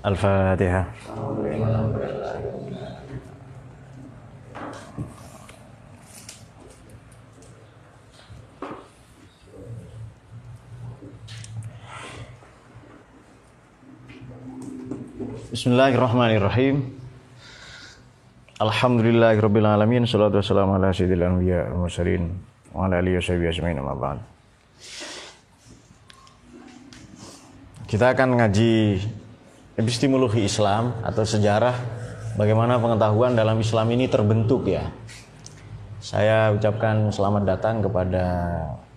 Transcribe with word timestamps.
Al-Fatihah. 0.00 0.88
Bismillahirrahmanirrahim. 15.52 16.96
Alhamdulillahirabbil 18.56 19.68
alamin. 19.68 20.08
Shalatu 20.08 20.40
wassalamu 20.40 20.80
ala 20.80 20.96
sayyidil 20.96 21.20
anbiya 21.20 21.68
wal 21.68 21.84
mursalin 21.84 22.40
wa 22.72 22.88
ala 22.88 23.04
alihi 23.04 23.20
washabihi 23.20 23.52
ajmain 23.52 23.76
amma 23.76 23.92
ba'd. 23.92 24.24
Kita 27.84 28.16
akan 28.16 28.40
ngaji 28.40 28.72
epistemologi 29.80 30.44
Islam 30.44 30.92
atau 31.00 31.24
sejarah 31.24 31.72
bagaimana 32.36 32.76
pengetahuan 32.76 33.32
dalam 33.32 33.56
Islam 33.56 33.88
ini 33.96 34.12
terbentuk 34.12 34.68
ya. 34.68 34.92
Saya 36.04 36.52
ucapkan 36.52 37.08
selamat 37.08 37.42
datang 37.48 37.80
kepada 37.80 38.24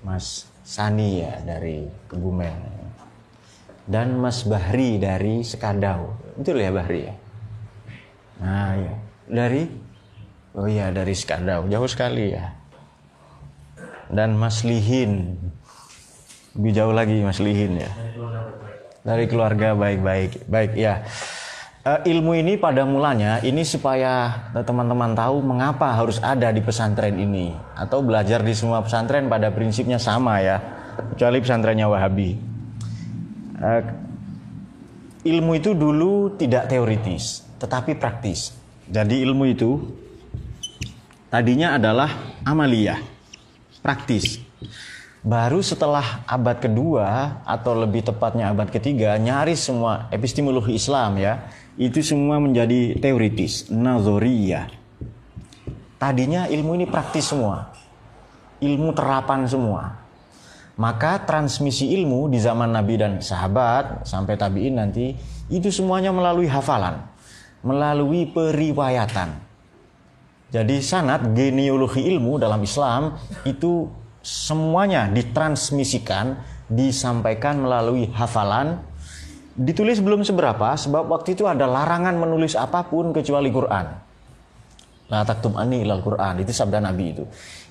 Mas 0.03 0.47
Sani 0.67 1.23
ya 1.23 1.39
dari 1.43 1.87
Kebumen 2.11 2.55
dan 3.87 4.15
Mas 4.19 4.43
Bahri 4.43 4.99
dari 4.99 5.43
Sekadau. 5.43 6.15
Betul 6.35 6.63
ya 6.63 6.71
Bahri 6.71 7.07
ya? 7.07 7.15
Nah 8.43 8.71
ya 8.75 8.93
dari 9.27 9.63
oh 10.55 10.67
iya 10.67 10.91
dari 10.91 11.15
Sekadau 11.15 11.67
jauh 11.71 11.87
sekali 11.87 12.35
ya. 12.35 12.51
Dan 14.11 14.35
Mas 14.35 14.67
Lihin 14.67 15.39
lebih 16.59 16.71
jauh 16.75 16.93
lagi 16.93 17.23
Mas 17.23 17.39
Lihin 17.39 17.79
ya. 17.79 17.91
Dari 19.03 19.27
keluarga 19.27 19.75
baik-baik 19.75 20.47
baik 20.47 20.71
ya. 20.79 21.03
Uh, 21.83 21.99
ilmu 22.07 22.39
ini 22.39 22.55
pada 22.55 22.87
mulanya 22.87 23.43
ini 23.43 23.67
supaya 23.67 24.47
teman-teman 24.55 25.11
tahu 25.11 25.43
mengapa 25.43 25.91
harus 25.91 26.15
ada 26.23 26.47
di 26.47 26.63
pesantren 26.63 27.19
ini 27.19 27.51
atau 27.75 27.99
belajar 27.99 28.39
di 28.39 28.55
semua 28.55 28.79
pesantren 28.79 29.27
pada 29.27 29.51
prinsipnya 29.51 29.99
sama 29.99 30.39
ya 30.39 30.63
kecuali 31.11 31.43
pesantrennya 31.43 31.91
Wahabi 31.91 32.39
uh, 33.59 33.83
ilmu 35.23 35.51
itu 35.55 35.71
dulu 35.71 36.35
tidak 36.35 36.67
teoritis, 36.67 37.47
tetapi 37.57 37.95
praktis. 37.95 38.51
Jadi 38.83 39.23
ilmu 39.23 39.43
itu 39.47 39.79
tadinya 41.31 41.79
adalah 41.79 42.11
amaliyah, 42.43 42.99
praktis. 43.79 44.43
Baru 45.23 45.63
setelah 45.63 46.27
abad 46.27 46.59
kedua 46.59 47.39
atau 47.47 47.71
lebih 47.79 48.03
tepatnya 48.03 48.51
abad 48.51 48.67
ketiga, 48.67 49.15
nyaris 49.15 49.63
semua 49.63 50.11
epistemologi 50.11 50.75
Islam 50.75 51.15
ya, 51.15 51.47
itu 51.79 52.03
semua 52.03 52.43
menjadi 52.43 52.99
teoritis, 52.99 53.71
nazoriyah. 53.71 54.67
Tadinya 55.95 56.51
ilmu 56.51 56.75
ini 56.75 56.83
praktis 56.91 57.31
semua, 57.31 57.71
ilmu 58.59 58.91
terapan 58.91 59.47
semua. 59.47 59.95
Maka 60.75 61.23
transmisi 61.23 61.95
ilmu 61.95 62.27
di 62.27 62.43
zaman 62.43 62.75
Nabi 62.75 62.99
dan 62.99 63.23
sahabat 63.23 64.03
sampai 64.03 64.35
tabiin 64.35 64.75
nanti 64.75 65.15
itu 65.47 65.71
semuanya 65.71 66.11
melalui 66.11 66.51
hafalan, 66.51 66.99
melalui 67.63 68.27
periwayatan. 68.27 69.39
Jadi 70.51 70.83
sanat 70.83 71.31
genealogi 71.31 72.03
ilmu 72.11 72.43
dalam 72.43 72.59
Islam 72.59 73.15
itu 73.47 74.02
semuanya 74.23 75.11
ditransmisikan, 75.11 76.39
disampaikan 76.71 77.59
melalui 77.59 78.07
hafalan, 78.15 78.79
ditulis 79.53 79.99
belum 79.99 80.23
seberapa 80.23 80.73
sebab 80.73 81.11
waktu 81.11 81.35
itu 81.37 81.45
ada 81.45 81.67
larangan 81.67 82.15
menulis 82.15 82.55
apa 82.55 82.87
pun 82.87 83.11
kecuali 83.11 83.51
Quran. 83.51 83.85
La 85.11 85.21
taktum 85.27 85.59
ani 85.59 85.83
ilal 85.83 86.01
Quran 86.01 86.41
itu 86.41 86.49
sabda 86.49 86.79
Nabi 86.79 87.05
itu. 87.13 87.27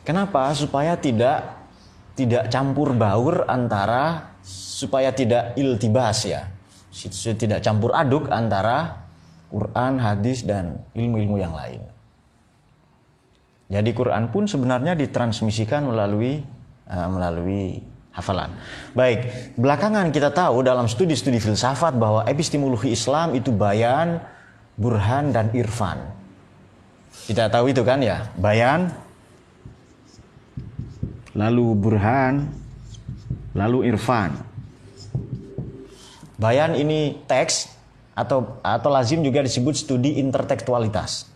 Kenapa? 0.07 0.53
Supaya 0.53 0.95
tidak 1.01 1.65
tidak 2.13 2.53
campur 2.53 2.93
baur 2.93 3.49
antara 3.49 4.37
supaya 4.45 5.11
tidak 5.17 5.57
iltibas 5.57 6.29
ya 6.29 6.53
tidak 7.41 7.65
campur 7.65 7.97
aduk 7.97 8.29
antara 8.29 9.09
Quran, 9.49 10.01
hadis 10.01 10.45
dan 10.45 10.81
ilmu-ilmu 10.97 11.37
yang 11.37 11.53
lain. 11.53 11.81
Jadi 13.73 13.91
Quran 13.97 14.29
pun 14.29 14.45
sebenarnya 14.45 14.93
ditransmisikan 14.93 15.89
melalui 15.89 16.45
uh, 16.93 17.09
melalui 17.09 17.81
hafalan. 18.13 18.53
Baik, 18.93 19.57
belakangan 19.57 20.13
kita 20.13 20.29
tahu 20.29 20.61
dalam 20.61 20.85
studi-studi 20.85 21.41
filsafat 21.41 21.97
bahwa 21.97 22.29
epistemologi 22.29 22.93
Islam 22.93 23.33
itu 23.33 23.49
bayan, 23.49 24.21
burhan 24.77 25.33
dan 25.33 25.49
irfan. 25.57 26.05
Kita 27.25 27.49
tahu 27.49 27.73
itu 27.73 27.81
kan 27.81 28.05
ya, 28.05 28.29
bayan, 28.37 28.93
lalu 31.33 31.73
burhan, 31.73 32.53
lalu 33.57 33.89
irfan. 33.89 34.37
Bayan 36.37 36.77
ini 36.77 37.25
teks 37.25 37.73
atau 38.13 38.61
atau 38.61 38.89
lazim 38.93 39.25
juga 39.25 39.41
disebut 39.41 39.73
studi 39.73 40.21
intertekstualitas. 40.21 41.32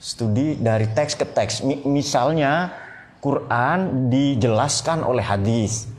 Studi 0.00 0.56
dari 0.56 0.88
teks 0.88 1.12
ke 1.14 1.28
teks. 1.28 1.60
Misalnya 1.84 2.72
Quran 3.20 4.08
dijelaskan 4.08 5.04
oleh 5.04 5.20
hadis. 5.20 5.92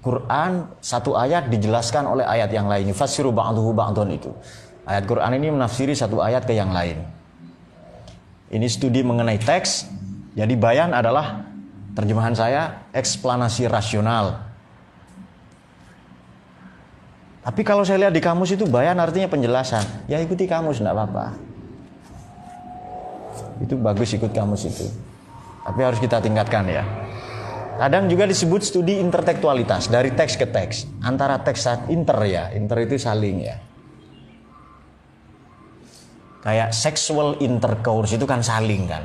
Quran 0.00 0.68
satu 0.80 1.16
ayat 1.16 1.52
dijelaskan 1.52 2.08
oleh 2.08 2.24
ayat 2.24 2.48
yang 2.48 2.68
lain. 2.68 2.88
Fasiru 2.96 3.32
ba'duhu 3.32 3.76
ba'dun 3.76 4.08
itu. 4.16 4.32
Ayat 4.88 5.04
Quran 5.04 5.32
ini 5.36 5.52
menafsiri 5.52 5.92
satu 5.92 6.24
ayat 6.24 6.48
ke 6.48 6.56
yang 6.56 6.72
lain. 6.72 7.04
Ini 8.48 8.66
studi 8.68 9.04
mengenai 9.04 9.36
teks. 9.40 9.92
Jadi 10.34 10.56
bayan 10.56 10.96
adalah 10.96 11.54
Terjemahan 11.94 12.34
saya 12.34 12.90
eksplanasi 12.90 13.70
rasional. 13.70 14.42
Tapi 17.46 17.62
kalau 17.62 17.86
saya 17.86 18.08
lihat 18.08 18.14
di 18.18 18.18
kamus 18.18 18.58
itu 18.58 18.66
bayan 18.66 18.98
artinya 18.98 19.30
penjelasan. 19.30 20.10
Ya 20.10 20.18
ikuti 20.18 20.50
kamus 20.50 20.82
enggak 20.82 20.98
apa-apa. 20.98 21.38
Itu 23.62 23.78
bagus 23.78 24.14
ikut 24.16 24.34
kamus 24.34 24.66
itu. 24.66 24.86
Tapi 25.64 25.80
harus 25.80 25.98
kita 26.00 26.18
tingkatkan 26.20 26.66
ya. 26.66 26.84
Kadang 27.74 28.06
juga 28.06 28.30
disebut 28.30 28.62
studi 28.62 29.02
intertekstualitas 29.02 29.90
dari 29.90 30.14
teks 30.14 30.38
ke 30.38 30.46
teks. 30.46 30.86
Antara 31.02 31.42
teks 31.42 31.66
inter 31.90 32.18
ya. 32.26 32.44
Inter 32.54 32.86
itu 32.86 32.94
saling 32.98 33.36
ya. 33.42 33.56
Kayak 36.44 36.76
sexual 36.76 37.40
intercourse 37.40 38.14
itu 38.14 38.28
kan 38.28 38.44
saling 38.44 38.84
kan. 38.86 39.04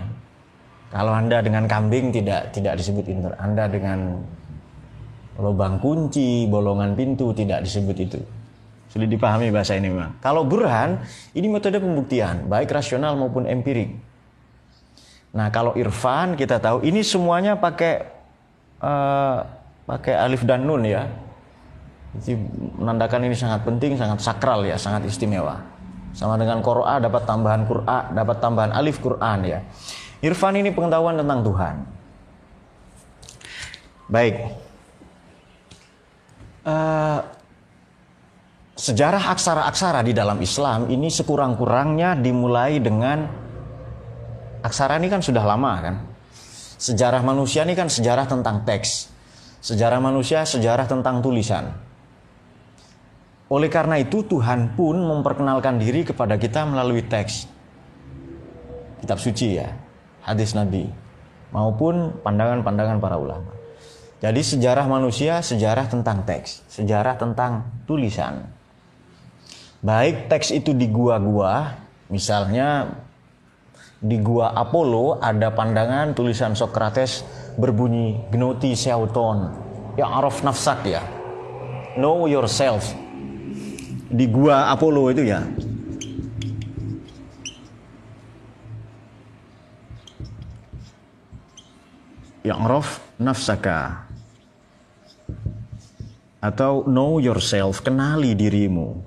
Kalau 0.89 1.13
Anda 1.13 1.39
dengan 1.39 1.69
kambing 1.69 2.11
tidak 2.11 2.51
tidak 2.53 2.77
disebut 2.77 3.05
inter. 3.09 3.31
Anda 3.39 3.69
dengan 3.69 4.19
lubang 5.39 5.79
kunci, 5.79 6.45
bolongan 6.51 6.93
pintu 6.99 7.31
tidak 7.31 7.63
disebut 7.63 7.97
itu. 7.97 8.19
Sulit 8.89 9.07
dipahami 9.07 9.53
bahasa 9.53 9.77
ini 9.77 9.87
memang. 9.87 10.17
Kalau 10.19 10.43
burhan, 10.43 10.99
ini 11.37 11.45
metode 11.45 11.77
pembuktian, 11.77 12.49
baik 12.49 12.73
rasional 12.73 13.13
maupun 13.13 13.45
empirik. 13.45 14.08
Nah, 15.29 15.53
kalau 15.53 15.77
irfan 15.77 16.33
kita 16.33 16.57
tahu 16.57 16.81
ini 16.81 17.05
semuanya 17.05 17.53
pakai 17.53 18.01
uh, 18.81 19.45
pakai 19.85 20.13
alif 20.17 20.41
dan 20.45 20.65
nun 20.65 20.85
ya. 20.85 21.05
Jadi 22.17 22.33
menandakan 22.81 23.29
ini 23.29 23.37
sangat 23.37 23.61
penting, 23.61 23.93
sangat 23.93 24.17
sakral 24.25 24.65
ya, 24.65 24.73
sangat 24.81 25.05
istimewa. 25.05 25.61
Sama 26.17 26.41
dengan 26.41 26.57
Qur'an 26.65 27.05
dapat 27.05 27.21
tambahan 27.29 27.69
Qur'an, 27.69 28.17
dapat 28.17 28.37
tambahan 28.41 28.73
alif 28.73 28.97
Qur'an 28.97 29.45
ya. 29.45 29.61
Irfan 30.25 30.57
ini 30.57 30.73
pengetahuan 30.73 31.21
tentang 31.21 31.45
Tuhan. 31.45 31.75
Baik. 34.09 34.35
Uh, 36.65 37.21
sejarah 38.73 39.31
aksara-aksara 39.37 40.01
di 40.01 40.17
dalam 40.17 40.41
Islam 40.41 40.89
ini 40.89 41.13
sekurang-kurangnya 41.13 42.17
dimulai 42.17 42.81
dengan 42.81 43.29
aksara 44.63 44.99
ini 44.99 45.07
kan 45.07 45.21
sudah 45.23 45.43
lama 45.43 45.73
kan. 45.79 45.95
Sejarah 46.79 47.19
manusia 47.19 47.67
ini 47.67 47.75
kan 47.75 47.91
sejarah 47.91 48.23
tentang 48.23 48.63
teks. 48.63 49.11
Sejarah 49.59 49.99
manusia 49.99 50.47
sejarah 50.47 50.87
tentang 50.87 51.19
tulisan. 51.19 51.75
Oleh 53.49 53.67
karena 53.67 53.99
itu 53.99 54.23
Tuhan 54.23 54.77
pun 54.77 54.95
memperkenalkan 54.95 55.81
diri 55.81 56.07
kepada 56.07 56.39
kita 56.39 56.63
melalui 56.69 57.03
teks. 57.03 57.49
Kitab 59.03 59.19
suci 59.19 59.59
ya 59.59 59.73
hadis 60.23 60.53
Nabi 60.53 60.85
maupun 61.49 62.13
pandangan-pandangan 62.21 63.01
para 63.01 63.17
ulama. 63.17 63.51
Jadi 64.19 64.43
sejarah 64.43 64.85
manusia 64.85 65.39
sejarah 65.39 65.87
tentang 65.87 66.27
teks, 66.27 66.67
sejarah 66.67 67.15
tentang 67.15 67.67
tulisan. 67.87 68.51
Baik 69.79 70.27
teks 70.27 70.51
itu 70.51 70.75
di 70.75 70.91
gua-gua, 70.91 71.79
misalnya 72.11 72.91
di 73.99 74.15
gua 74.23 74.55
Apollo 74.55 75.19
ada 75.19 75.51
pandangan 75.51 76.15
tulisan 76.15 76.55
Socrates 76.55 77.27
berbunyi 77.59 78.31
gnoti 78.31 78.71
seauton, 78.71 79.51
ya 79.99 80.07
araf 80.07 80.39
nafsak 80.39 80.87
ya. 80.87 81.03
Know 81.99 82.31
yourself. 82.31 82.95
di 84.09 84.25
gua 84.25 84.73
Apollo 84.73 85.13
itu 85.13 85.21
ya. 85.21 85.45
Yang 92.41 92.61
rof 92.65 92.87
nafsaka 93.21 94.09
atau 96.39 96.87
know 96.87 97.19
yourself, 97.21 97.83
kenali 97.85 98.33
dirimu. 98.33 98.97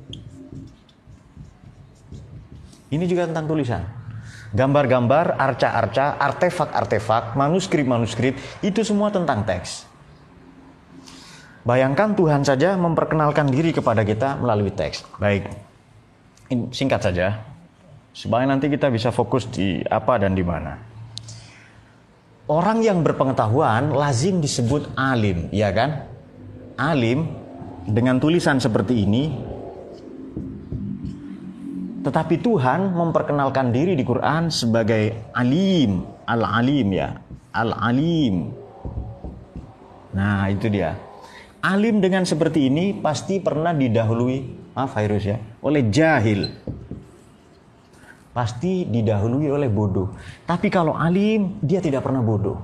Ini 2.92 3.04
juga 3.08 3.24
tentang 3.24 3.48
tulisan. 3.48 4.01
Gambar-gambar, 4.52 5.40
arca-arca, 5.40 6.20
artefak-artefak, 6.20 7.32
manuskrip-manuskrip, 7.40 8.36
itu 8.60 8.80
semua 8.84 9.08
tentang 9.08 9.48
teks. 9.48 9.88
Bayangkan 11.64 12.12
Tuhan 12.12 12.44
saja 12.44 12.76
memperkenalkan 12.76 13.48
diri 13.48 13.72
kepada 13.72 14.04
kita 14.04 14.36
melalui 14.36 14.68
teks. 14.68 15.08
Baik, 15.16 15.48
singkat 16.74 17.00
saja, 17.00 17.40
supaya 18.12 18.44
nanti 18.44 18.68
kita 18.68 18.92
bisa 18.92 19.08
fokus 19.08 19.48
di 19.48 19.80
apa 19.88 20.20
dan 20.20 20.36
di 20.36 20.44
mana. 20.44 20.76
Orang 22.50 22.84
yang 22.84 23.00
berpengetahuan 23.00 23.94
lazim 23.94 24.42
disebut 24.42 24.92
alim, 24.98 25.48
ya 25.48 25.72
kan? 25.72 26.04
Alim 26.76 27.30
dengan 27.86 28.20
tulisan 28.20 28.60
seperti 28.60 29.06
ini 29.06 29.51
tetapi 32.02 32.42
Tuhan 32.42 32.90
memperkenalkan 32.98 33.70
diri 33.70 33.94
di 33.94 34.02
Quran 34.02 34.50
sebagai 34.50 35.30
alim, 35.30 36.02
al-alim 36.26 36.88
ya, 36.90 37.14
al-alim. 37.54 38.50
Nah, 40.12 40.50
itu 40.50 40.66
dia. 40.66 40.98
Alim 41.62 42.02
dengan 42.02 42.26
seperti 42.26 42.66
ini 42.66 42.90
pasti 42.98 43.38
pernah 43.38 43.70
didahului, 43.70 44.74
maaf 44.74 44.98
virus 44.98 45.24
ya, 45.30 45.38
oleh 45.62 45.86
jahil. 45.94 46.50
Pasti 48.34 48.82
didahului 48.82 49.46
oleh 49.46 49.70
bodoh. 49.70 50.10
Tapi 50.42 50.66
kalau 50.74 50.98
alim, 50.98 51.62
dia 51.62 51.78
tidak 51.78 52.02
pernah 52.02 52.18
bodoh. 52.18 52.58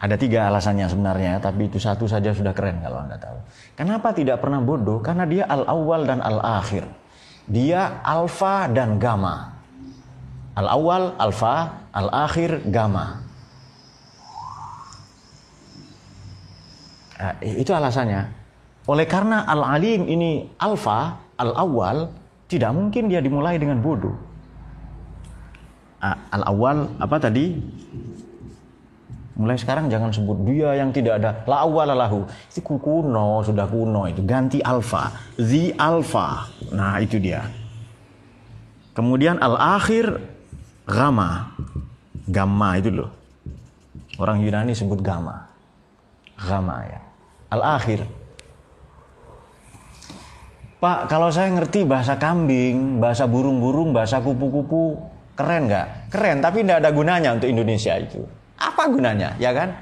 Ada 0.00 0.16
tiga 0.16 0.48
alasannya 0.48 0.88
sebenarnya, 0.88 1.44
tapi 1.44 1.68
itu 1.68 1.76
satu 1.76 2.08
saja 2.08 2.32
sudah 2.32 2.56
keren 2.56 2.80
kalau 2.80 3.04
Anda 3.04 3.20
tahu. 3.20 3.36
Kenapa 3.76 4.16
tidak 4.16 4.40
pernah 4.40 4.64
bodoh? 4.64 5.04
Karena 5.04 5.28
dia 5.28 5.44
al-awwal 5.44 6.08
dan 6.08 6.24
al-akhir. 6.24 6.99
Dia 7.50 7.98
alfa 8.06 8.70
dan 8.70 9.02
gamma. 9.02 9.50
Al 10.54 10.70
awal 10.70 11.18
alfa, 11.18 11.82
al 11.90 12.06
akhir 12.14 12.70
gamma. 12.70 13.26
Nah, 17.20 17.34
itu 17.42 17.74
alasannya. 17.74 18.30
Oleh 18.86 19.04
karena 19.04 19.44
al 19.50 19.66
alim 19.66 20.06
ini 20.06 20.46
alfa, 20.62 21.18
al 21.36 21.52
awal, 21.58 22.14
tidak 22.46 22.70
mungkin 22.70 23.10
dia 23.10 23.18
dimulai 23.18 23.58
dengan 23.58 23.82
bodoh. 23.82 24.14
Al 26.00 26.42
awal 26.46 26.86
apa 27.02 27.16
tadi? 27.18 27.60
Mulai 29.38 29.56
sekarang 29.56 29.86
jangan 29.86 30.10
sebut 30.10 30.42
dia 30.42 30.74
yang 30.74 30.90
tidak 30.90 31.22
ada 31.22 31.30
la 31.46 31.62
lahu. 31.94 32.26
Itu 32.50 32.60
kuno, 32.66 33.46
sudah 33.46 33.66
kuno 33.70 34.10
itu. 34.10 34.26
Ganti 34.26 34.58
alfa, 34.58 35.14
the 35.38 35.70
alfa. 35.78 36.50
Nah, 36.74 36.98
itu 36.98 37.22
dia. 37.22 37.46
Kemudian 38.90 39.38
al-akhir 39.38 40.18
gamma. 40.84 41.54
Gamma 42.26 42.68
itu 42.78 42.90
loh. 42.90 43.10
Orang 44.18 44.42
Yunani 44.42 44.74
sebut 44.74 44.98
gamma. 45.00 45.46
Gamma 46.36 46.84
ya. 46.84 47.00
Al-akhir. 47.54 48.04
Pak, 50.80 51.12
kalau 51.12 51.28
saya 51.28 51.52
ngerti 51.52 51.84
bahasa 51.84 52.16
kambing, 52.16 52.98
bahasa 53.04 53.28
burung-burung, 53.28 53.92
bahasa 53.92 54.16
kupu-kupu, 54.24 54.96
keren 55.36 55.68
nggak? 55.68 56.08
Keren, 56.08 56.40
tapi 56.40 56.64
tidak 56.64 56.80
ada 56.80 56.90
gunanya 56.92 57.36
untuk 57.36 57.52
Indonesia 57.52 58.00
itu. 58.00 58.39
Apa 58.60 58.92
gunanya, 58.92 59.32
ya 59.40 59.56
kan? 59.56 59.72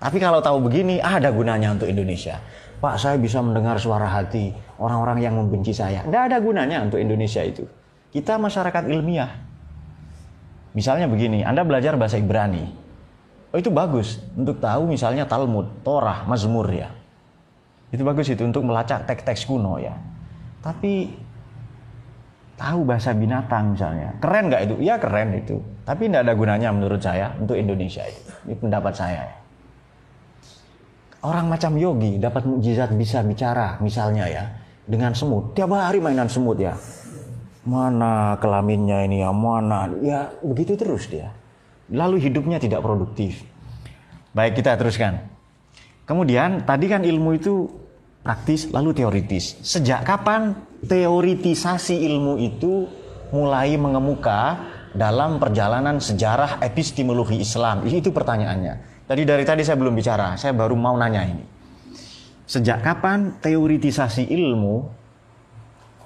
Tapi 0.00 0.18
kalau 0.18 0.40
tahu 0.40 0.64
begini, 0.66 0.98
ada 0.98 1.28
gunanya 1.30 1.76
untuk 1.76 1.86
Indonesia. 1.86 2.40
Pak, 2.82 2.98
saya 2.98 3.14
bisa 3.20 3.38
mendengar 3.38 3.78
suara 3.78 4.10
hati 4.10 4.50
orang-orang 4.80 5.22
yang 5.22 5.38
membenci 5.38 5.70
saya. 5.70 6.02
Tidak 6.02 6.22
ada 6.32 6.42
gunanya 6.42 6.82
untuk 6.82 6.98
Indonesia 6.98 7.44
itu. 7.44 7.62
Kita 8.10 8.40
masyarakat 8.40 8.90
ilmiah. 8.90 9.30
Misalnya 10.74 11.06
begini, 11.06 11.46
Anda 11.46 11.62
belajar 11.62 11.94
bahasa 11.94 12.18
Ibrani. 12.18 12.64
Oh 13.52 13.60
itu 13.60 13.68
bagus 13.68 14.18
untuk 14.32 14.58
tahu 14.58 14.88
misalnya 14.88 15.28
Talmud, 15.28 15.84
Torah, 15.84 16.24
Mazmur 16.24 16.66
ya. 16.72 16.88
Itu 17.92 18.02
bagus 18.02 18.32
itu 18.32 18.40
untuk 18.42 18.64
melacak 18.64 19.04
teks-teks 19.04 19.44
kuno 19.44 19.76
ya. 19.76 19.92
Tapi 20.64 21.12
tahu 22.56 22.86
bahasa 22.86 23.16
binatang 23.16 23.74
misalnya. 23.74 24.14
Keren 24.20 24.48
nggak 24.52 24.62
itu? 24.68 24.74
Iya 24.84 24.94
keren 25.00 25.34
itu. 25.36 25.56
Tapi 25.82 26.08
tidak 26.08 26.22
ada 26.28 26.34
gunanya 26.36 26.68
menurut 26.70 27.00
saya 27.02 27.34
untuk 27.36 27.58
Indonesia 27.58 28.04
itu. 28.06 28.22
Ini 28.48 28.54
pendapat 28.58 28.94
saya. 28.94 29.24
Orang 31.22 31.46
macam 31.46 31.78
Yogi 31.78 32.18
dapat 32.18 32.42
mukjizat 32.46 32.90
bisa 32.98 33.22
bicara 33.22 33.78
misalnya 33.78 34.26
ya 34.26 34.44
dengan 34.82 35.14
semut. 35.14 35.54
Tiap 35.54 35.70
hari 35.70 36.02
mainan 36.02 36.26
semut 36.26 36.58
ya. 36.58 36.74
Mana 37.62 38.34
kelaminnya 38.42 39.06
ini 39.06 39.22
ya, 39.22 39.30
mana 39.30 39.86
ya 40.02 40.34
begitu 40.42 40.74
terus 40.74 41.06
dia. 41.06 41.30
Lalu 41.94 42.18
hidupnya 42.26 42.58
tidak 42.58 42.82
produktif. 42.82 43.46
Baik 44.34 44.58
kita 44.58 44.74
teruskan. 44.74 45.30
Kemudian 46.02 46.66
tadi 46.66 46.90
kan 46.90 47.06
ilmu 47.06 47.38
itu 47.38 47.70
praktis 48.22 48.70
lalu 48.70 48.94
teoritis. 48.94 49.58
Sejak 49.60 50.06
kapan 50.06 50.54
teoritisasi 50.86 52.06
ilmu 52.06 52.38
itu 52.38 52.86
mulai 53.34 53.74
mengemuka 53.74 54.62
dalam 54.94 55.42
perjalanan 55.42 55.98
sejarah 55.98 56.62
epistemologi 56.62 57.42
Islam? 57.42 57.82
Itu 57.84 58.14
pertanyaannya. 58.14 59.04
Tadi 59.10 59.22
dari 59.26 59.44
tadi 59.44 59.66
saya 59.66 59.76
belum 59.76 59.92
bicara, 59.98 60.38
saya 60.38 60.54
baru 60.54 60.78
mau 60.78 60.94
nanya 60.94 61.26
ini. 61.26 61.44
Sejak 62.46 62.80
kapan 62.80 63.42
teoritisasi 63.42 64.30
ilmu 64.30 64.86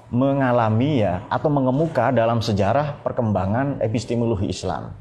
mengalami 0.07 1.03
ya 1.03 1.27
atau 1.27 1.51
mengemuka 1.51 2.15
dalam 2.15 2.39
sejarah 2.39 3.03
perkembangan 3.03 3.83
epistemologi 3.83 4.49
Islam? 4.49 4.95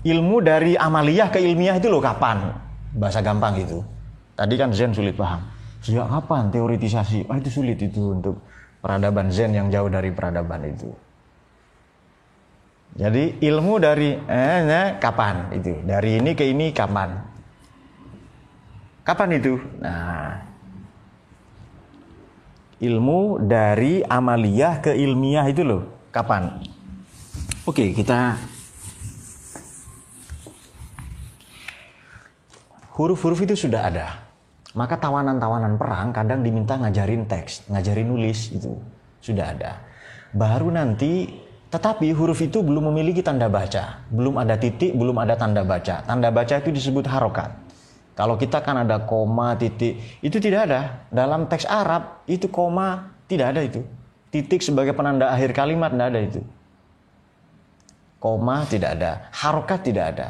Ilmu 0.00 0.36
dari 0.40 0.80
amaliyah 0.80 1.28
ke 1.28 1.38
ilmiah 1.38 1.76
itu 1.76 1.92
loh 1.92 2.00
kapan? 2.00 2.56
Bahasa 2.96 3.20
gampang 3.20 3.60
itu. 3.60 3.84
Tadi 4.32 4.54
kan 4.56 4.72
Zen 4.72 4.96
sulit 4.96 5.12
paham. 5.12 5.59
Sejak 5.80 6.06
kapan 6.12 6.52
teoritisasi? 6.52 7.24
Ah 7.32 7.40
itu 7.40 7.48
sulit 7.48 7.80
itu 7.80 8.12
untuk 8.12 8.44
peradaban 8.84 9.32
Zen 9.32 9.56
yang 9.56 9.72
jauh 9.72 9.88
dari 9.88 10.12
peradaban 10.12 10.68
itu. 10.68 10.92
Jadi 13.00 13.40
ilmu 13.40 13.80
dari 13.80 14.12
eh, 14.12 14.60
eh, 14.66 14.88
kapan 15.00 15.56
itu? 15.56 15.80
Dari 15.86 16.20
ini 16.20 16.36
ke 16.36 16.44
ini 16.44 16.74
kapan? 16.74 17.16
Kapan 19.06 19.40
itu? 19.40 19.56
Nah, 19.80 20.36
ilmu 22.82 23.40
dari 23.46 24.04
amaliyah 24.04 24.84
ke 24.84 24.92
ilmiah 24.92 25.48
itu 25.48 25.64
loh. 25.64 25.82
Kapan? 26.12 26.60
Oke, 27.64 27.94
kita 27.94 28.36
huruf-huruf 32.98 33.40
itu 33.46 33.54
sudah 33.56 33.88
ada. 33.88 34.29
Maka 34.70 34.94
tawanan-tawanan 35.02 35.74
perang 35.74 36.14
kadang 36.14 36.46
diminta 36.46 36.78
ngajarin 36.78 37.26
teks, 37.26 37.66
ngajarin 37.66 38.06
nulis 38.06 38.54
itu 38.54 38.78
sudah 39.18 39.50
ada. 39.50 39.82
Baru 40.30 40.70
nanti 40.70 41.26
tetapi 41.70 42.14
huruf 42.14 42.38
itu 42.42 42.62
belum 42.62 42.90
memiliki 42.90 43.22
tanda 43.22 43.50
baca, 43.50 44.06
belum 44.10 44.38
ada 44.38 44.54
titik, 44.58 44.94
belum 44.94 45.18
ada 45.18 45.34
tanda 45.34 45.66
baca. 45.66 46.06
Tanda 46.06 46.30
baca 46.30 46.54
itu 46.58 46.70
disebut 46.70 47.06
harokat. 47.06 47.50
Kalau 48.14 48.38
kita 48.38 48.62
kan 48.62 48.86
ada 48.86 49.06
koma, 49.06 49.58
titik, 49.58 49.98
itu 50.22 50.38
tidak 50.38 50.70
ada. 50.70 51.06
Dalam 51.10 51.50
teks 51.50 51.66
Arab 51.66 52.22
itu 52.30 52.46
koma 52.50 53.14
tidak 53.26 53.54
ada 53.54 53.62
itu. 53.62 53.82
Titik 54.30 54.62
sebagai 54.62 54.94
penanda 54.94 55.30
akhir 55.34 55.50
kalimat 55.50 55.90
tidak 55.90 56.06
ada 56.14 56.20
itu. 56.22 56.40
Koma 58.22 58.66
tidak 58.70 58.98
ada, 58.98 59.30
harokat 59.34 59.82
tidak 59.82 60.04
ada. 60.14 60.28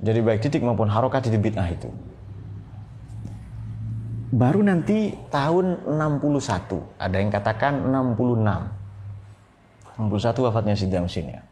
Jadi 0.00 0.18
baik 0.22 0.40
titik 0.42 0.62
maupun 0.64 0.90
harokat 0.90 1.28
itu 1.28 1.38
bid'ah 1.38 1.68
itu 1.70 1.90
baru 4.30 4.62
nanti 4.62 5.10
tahun 5.34 5.90
61 5.90 7.02
ada 7.02 7.16
yang 7.18 7.30
katakan 7.34 7.82
66 7.90 8.80
61 10.00 10.46
wafatnya 10.48 10.74
si 10.78 10.88
Damsin 10.88 11.28
ya. 11.28 11.42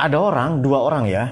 Ada 0.00 0.16
orang 0.16 0.64
dua 0.64 0.80
orang 0.80 1.04
ya. 1.04 1.28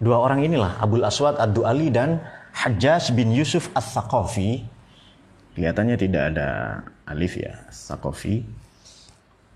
Dua 0.00 0.16
orang 0.16 0.42
inilah 0.42 0.80
Abul 0.80 1.04
Aswad 1.04 1.36
Ad-Du'ali 1.38 1.92
dan 1.92 2.18
Hajjaj 2.60 3.16
bin 3.16 3.32
Yusuf 3.32 3.72
Al-Thaqafi 3.72 4.80
Kelihatannya 5.60 5.96
tidak 5.98 6.22
ada 6.34 6.48
alif 7.10 7.34
ya, 7.34 7.66
Sakofi. 7.74 8.46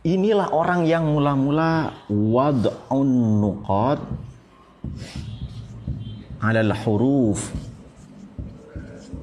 Inilah 0.05 0.53
orang 0.53 0.85
yang 0.85 1.07
mula-mula 1.07 1.97
wad'un 2.11 3.11
nuqad 3.41 4.03
alal 6.45 6.75
huruf. 6.85 7.55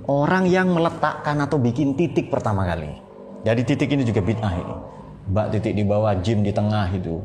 Orang 0.10 0.50
yang 0.50 0.74
meletakkan 0.74 1.38
atau 1.38 1.62
bikin 1.62 1.94
titik 1.94 2.34
pertama 2.34 2.66
kali. 2.66 2.90
Jadi 3.46 3.62
titik 3.62 3.94
ini 3.94 4.02
juga 4.02 4.26
bid'ah 4.26 4.54
ini. 4.58 4.76
Bak 5.30 5.54
titik 5.54 5.78
di 5.78 5.84
bawah, 5.86 6.18
jim 6.18 6.42
di 6.42 6.50
tengah 6.50 6.90
itu. 6.98 7.22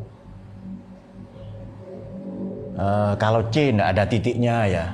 Uh, 2.77 3.17
kalau 3.17 3.41
C 3.49 3.73
tidak 3.73 3.89
ada 3.97 4.05
titiknya 4.05 4.57
ya. 4.69 4.87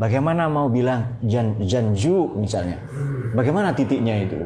Bagaimana 0.00 0.48
mau 0.48 0.72
bilang 0.72 1.20
jan, 1.20 1.60
janju 1.60 2.40
misalnya? 2.40 2.80
Bagaimana 3.36 3.76
titiknya 3.76 4.24
itu? 4.24 4.40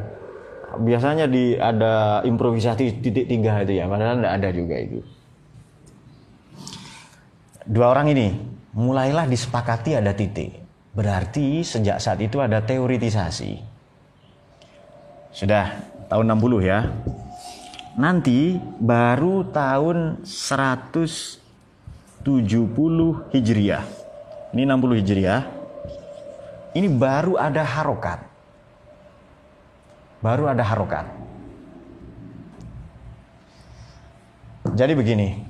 Biasanya 0.76 1.30
di 1.30 1.54
ada 1.56 2.20
improvisasi 2.26 3.00
titik 3.00 3.30
tiga 3.30 3.62
itu 3.62 3.78
ya, 3.78 3.86
padahal 3.86 4.20
tidak 4.20 4.32
ada 4.42 4.48
juga 4.52 4.76
itu. 4.76 4.98
Dua 7.66 7.90
orang 7.94 8.10
ini 8.12 8.34
mulailah 8.74 9.26
disepakati 9.26 9.96
ada 9.96 10.12
titik. 10.12 10.66
Berarti 10.92 11.64
sejak 11.64 12.00
saat 12.00 12.20
itu 12.20 12.40
ada 12.40 12.60
teoritisasi. 12.60 13.58
Sudah 15.32 15.84
tahun 16.08 16.36
60 16.36 16.64
ya. 16.64 16.88
Nanti 17.96 18.60
baru 18.80 19.48
tahun 19.52 20.24
170 20.24 21.40
Hijriah. 23.32 24.05
Ini 24.56 24.64
60 24.64 25.04
Hijriah. 25.04 25.42
Ini 26.72 26.88
baru 26.88 27.36
ada 27.36 27.60
harokat. 27.60 28.24
Baru 30.24 30.48
ada 30.48 30.64
harokat. 30.64 31.04
Jadi 34.72 34.96
begini, 34.96 35.44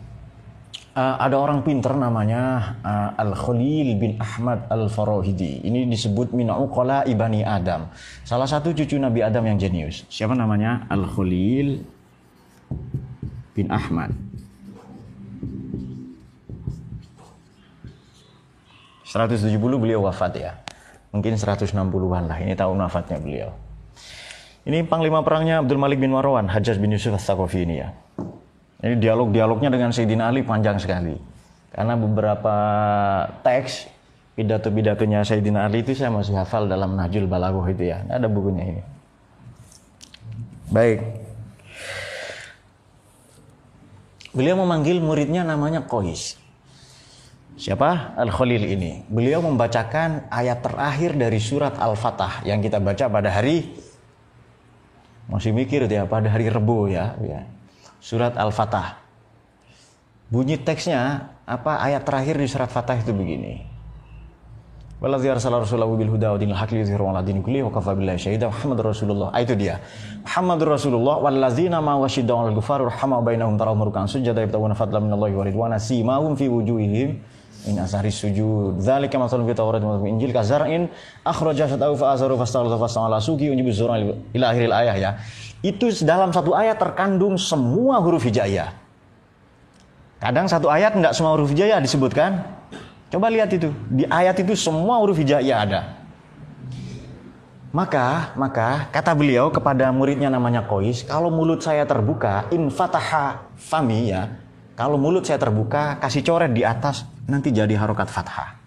uh, 0.98 1.22
ada 1.22 1.38
orang 1.38 1.62
pinter 1.62 1.94
namanya 1.94 2.74
uh, 2.82 3.10
Al 3.14 3.30
Khalil 3.38 3.94
bin 3.94 4.18
Ahmad 4.18 4.66
Al 4.66 4.90
Farahidi. 4.90 5.62
Ini 5.62 5.86
disebut 5.86 6.34
min 6.34 6.50
ibani 6.50 7.46
Adam. 7.46 7.86
Salah 8.26 8.50
satu 8.50 8.74
cucu 8.74 8.98
Nabi 8.98 9.22
Adam 9.22 9.46
yang 9.46 9.58
jenius. 9.62 10.02
Siapa 10.10 10.34
namanya? 10.34 10.82
Al 10.90 11.06
Khalil 11.06 11.78
bin 13.54 13.70
Ahmad. 13.70 14.25
170 19.06 19.54
beliau 19.78 20.02
wafat 20.02 20.32
ya. 20.34 20.52
Mungkin 21.14 21.38
160-an 21.38 22.24
lah. 22.26 22.38
Ini 22.42 22.58
tahun 22.58 22.82
wafatnya 22.82 23.22
beliau. 23.22 23.50
Ini 24.66 24.82
panglima 24.90 25.22
perangnya 25.22 25.62
Abdul 25.62 25.78
Malik 25.78 26.02
bin 26.02 26.10
Marwan, 26.10 26.50
Hajjaj 26.50 26.82
bin 26.82 26.90
Yusuf 26.90 27.14
As-Saqafi 27.14 27.62
ini 27.62 27.86
ya. 27.86 27.94
Ini 28.82 28.98
dialog-dialognya 28.98 29.70
dengan 29.70 29.94
Sayyidina 29.94 30.26
Ali 30.26 30.42
panjang 30.42 30.82
sekali. 30.82 31.14
Karena 31.70 31.94
beberapa 31.94 32.56
teks 33.46 33.86
pidato-pidatonya 34.34 35.22
Sayyidina 35.22 35.70
Ali 35.70 35.86
itu 35.86 35.94
saya 35.94 36.10
masih 36.10 36.34
hafal 36.34 36.66
dalam 36.66 36.98
Najul 36.98 37.30
Balaghah 37.30 37.66
itu 37.70 37.94
ya. 37.94 38.02
Ada 38.10 38.26
bukunya 38.26 38.74
ini. 38.74 38.82
Baik. 40.66 40.98
Beliau 44.34 44.58
memanggil 44.60 44.98
muridnya 44.98 45.46
namanya 45.46 45.86
Qais. 45.86 46.36
Siapa? 47.56 48.12
Al-Khalil 48.20 48.68
ini. 48.68 49.00
Beliau 49.08 49.40
membacakan 49.40 50.28
ayat 50.28 50.60
terakhir 50.60 51.16
dari 51.16 51.40
surat 51.40 51.72
Al-Fatah 51.80 52.44
yang 52.44 52.60
kita 52.60 52.76
baca 52.76 53.08
pada 53.08 53.32
hari 53.32 53.72
masih 55.26 55.50
mikir 55.50 55.90
ya 55.90 56.06
pada 56.06 56.30
hari 56.30 56.46
Rebo 56.52 56.86
ya, 56.86 57.16
ya 57.24 57.48
surat 57.98 58.36
Al-Fatah. 58.36 59.00
Bunyi 60.28 60.60
teksnya 60.60 61.32
apa 61.48 61.80
ayat 61.80 62.04
terakhir 62.04 62.36
di 62.36 62.44
surat 62.44 62.68
Fatah 62.68 63.00
itu 63.00 63.16
begini. 63.16 63.64
Waladzi 64.96 65.28
arsala 65.28 65.60
rasulahu 65.60 65.96
bil 65.96 66.08
huda 66.08 66.32
wa 66.32 66.38
dinil 66.40 66.56
haqqi 66.56 66.80
yuzhiru 66.80 67.04
ala 67.08 67.20
dini 67.20 67.44
kulli 67.44 67.60
wa 67.60 67.68
kafa 67.68 67.92
billahi 67.92 68.16
syahida 68.16 68.48
Muhammadur 68.48 68.96
Rasulullah. 68.96 69.28
Ah, 69.28 69.44
itu 69.44 69.52
dia. 69.52 69.76
Muhammadur 70.24 70.72
Rasulullah 70.72 71.20
walladzina 71.20 71.84
ma 71.84 72.00
wasyidda'u 72.00 72.48
al 72.48 72.52
ghufar 72.56 72.80
rahama 72.80 73.20
bainahum 73.20 73.60
tarahum 73.60 73.80
rukan 73.84 74.08
sujada 74.08 74.40
yabtaguna 74.40 74.72
fadlan 74.72 75.04
minallahi 75.08 75.36
wa 75.36 75.44
ridwana 75.44 75.76
simahum 75.76 76.32
fi 76.32 76.48
wujuhihim 76.48 77.20
in 77.66 77.76
asari 77.82 78.14
sujud. 78.14 78.78
Dzalika 78.78 79.18
masalun 79.18 79.46
fi 79.46 79.54
Taurat 79.54 79.82
wa 79.82 79.98
Injil 80.06 80.30
kazar'in 80.30 80.88
akhraja 81.26 81.66
shatahu 81.66 81.98
fa 81.98 82.14
azaru 82.14 82.38
fastaghala 82.38 82.78
fastaghala 82.78 83.18
suki 83.18 83.50
unjibu 83.50 83.74
zura 83.74 83.98
ila 84.32 84.46
akhiril 84.54 84.74
ayah 84.74 84.96
ya 84.96 85.10
itu 85.66 85.90
dalam 86.06 86.30
satu 86.30 86.54
ayat 86.54 86.78
terkandung 86.78 87.34
semua 87.40 87.98
huruf 87.98 88.22
hijaiyah. 88.22 88.70
Kadang 90.22 90.46
satu 90.46 90.70
ayat 90.70 90.94
nggak 90.94 91.12
semua 91.12 91.34
huruf 91.34 91.50
hijaiyah 91.50 91.82
disebutkan. 91.82 92.44
Coba 93.10 93.26
lihat 93.30 93.50
itu. 93.50 93.74
Di 93.90 94.06
ayat 94.06 94.38
itu 94.38 94.54
semua 94.54 95.02
huruf 95.02 95.18
hijaiyah 95.18 95.58
ada. 95.58 95.80
Maka, 97.74 98.32
maka 98.40 98.88
kata 98.88 99.12
beliau 99.12 99.52
kepada 99.52 99.92
muridnya 99.92 100.32
namanya 100.32 100.64
Kois, 100.64 101.04
kalau 101.04 101.28
mulut 101.28 101.60
saya 101.60 101.84
terbuka, 101.84 102.48
in 102.48 102.72
fataha 102.72 103.52
fami 103.52 104.08
ya, 104.16 104.32
kalau 104.76 105.00
mulut 105.00 105.24
saya 105.24 105.40
terbuka, 105.40 105.96
kasih 105.96 106.20
coret 106.20 106.52
di 106.52 106.60
atas, 106.60 107.08
nanti 107.24 107.48
jadi 107.48 107.72
harokat 107.80 108.12
fathah. 108.12 108.60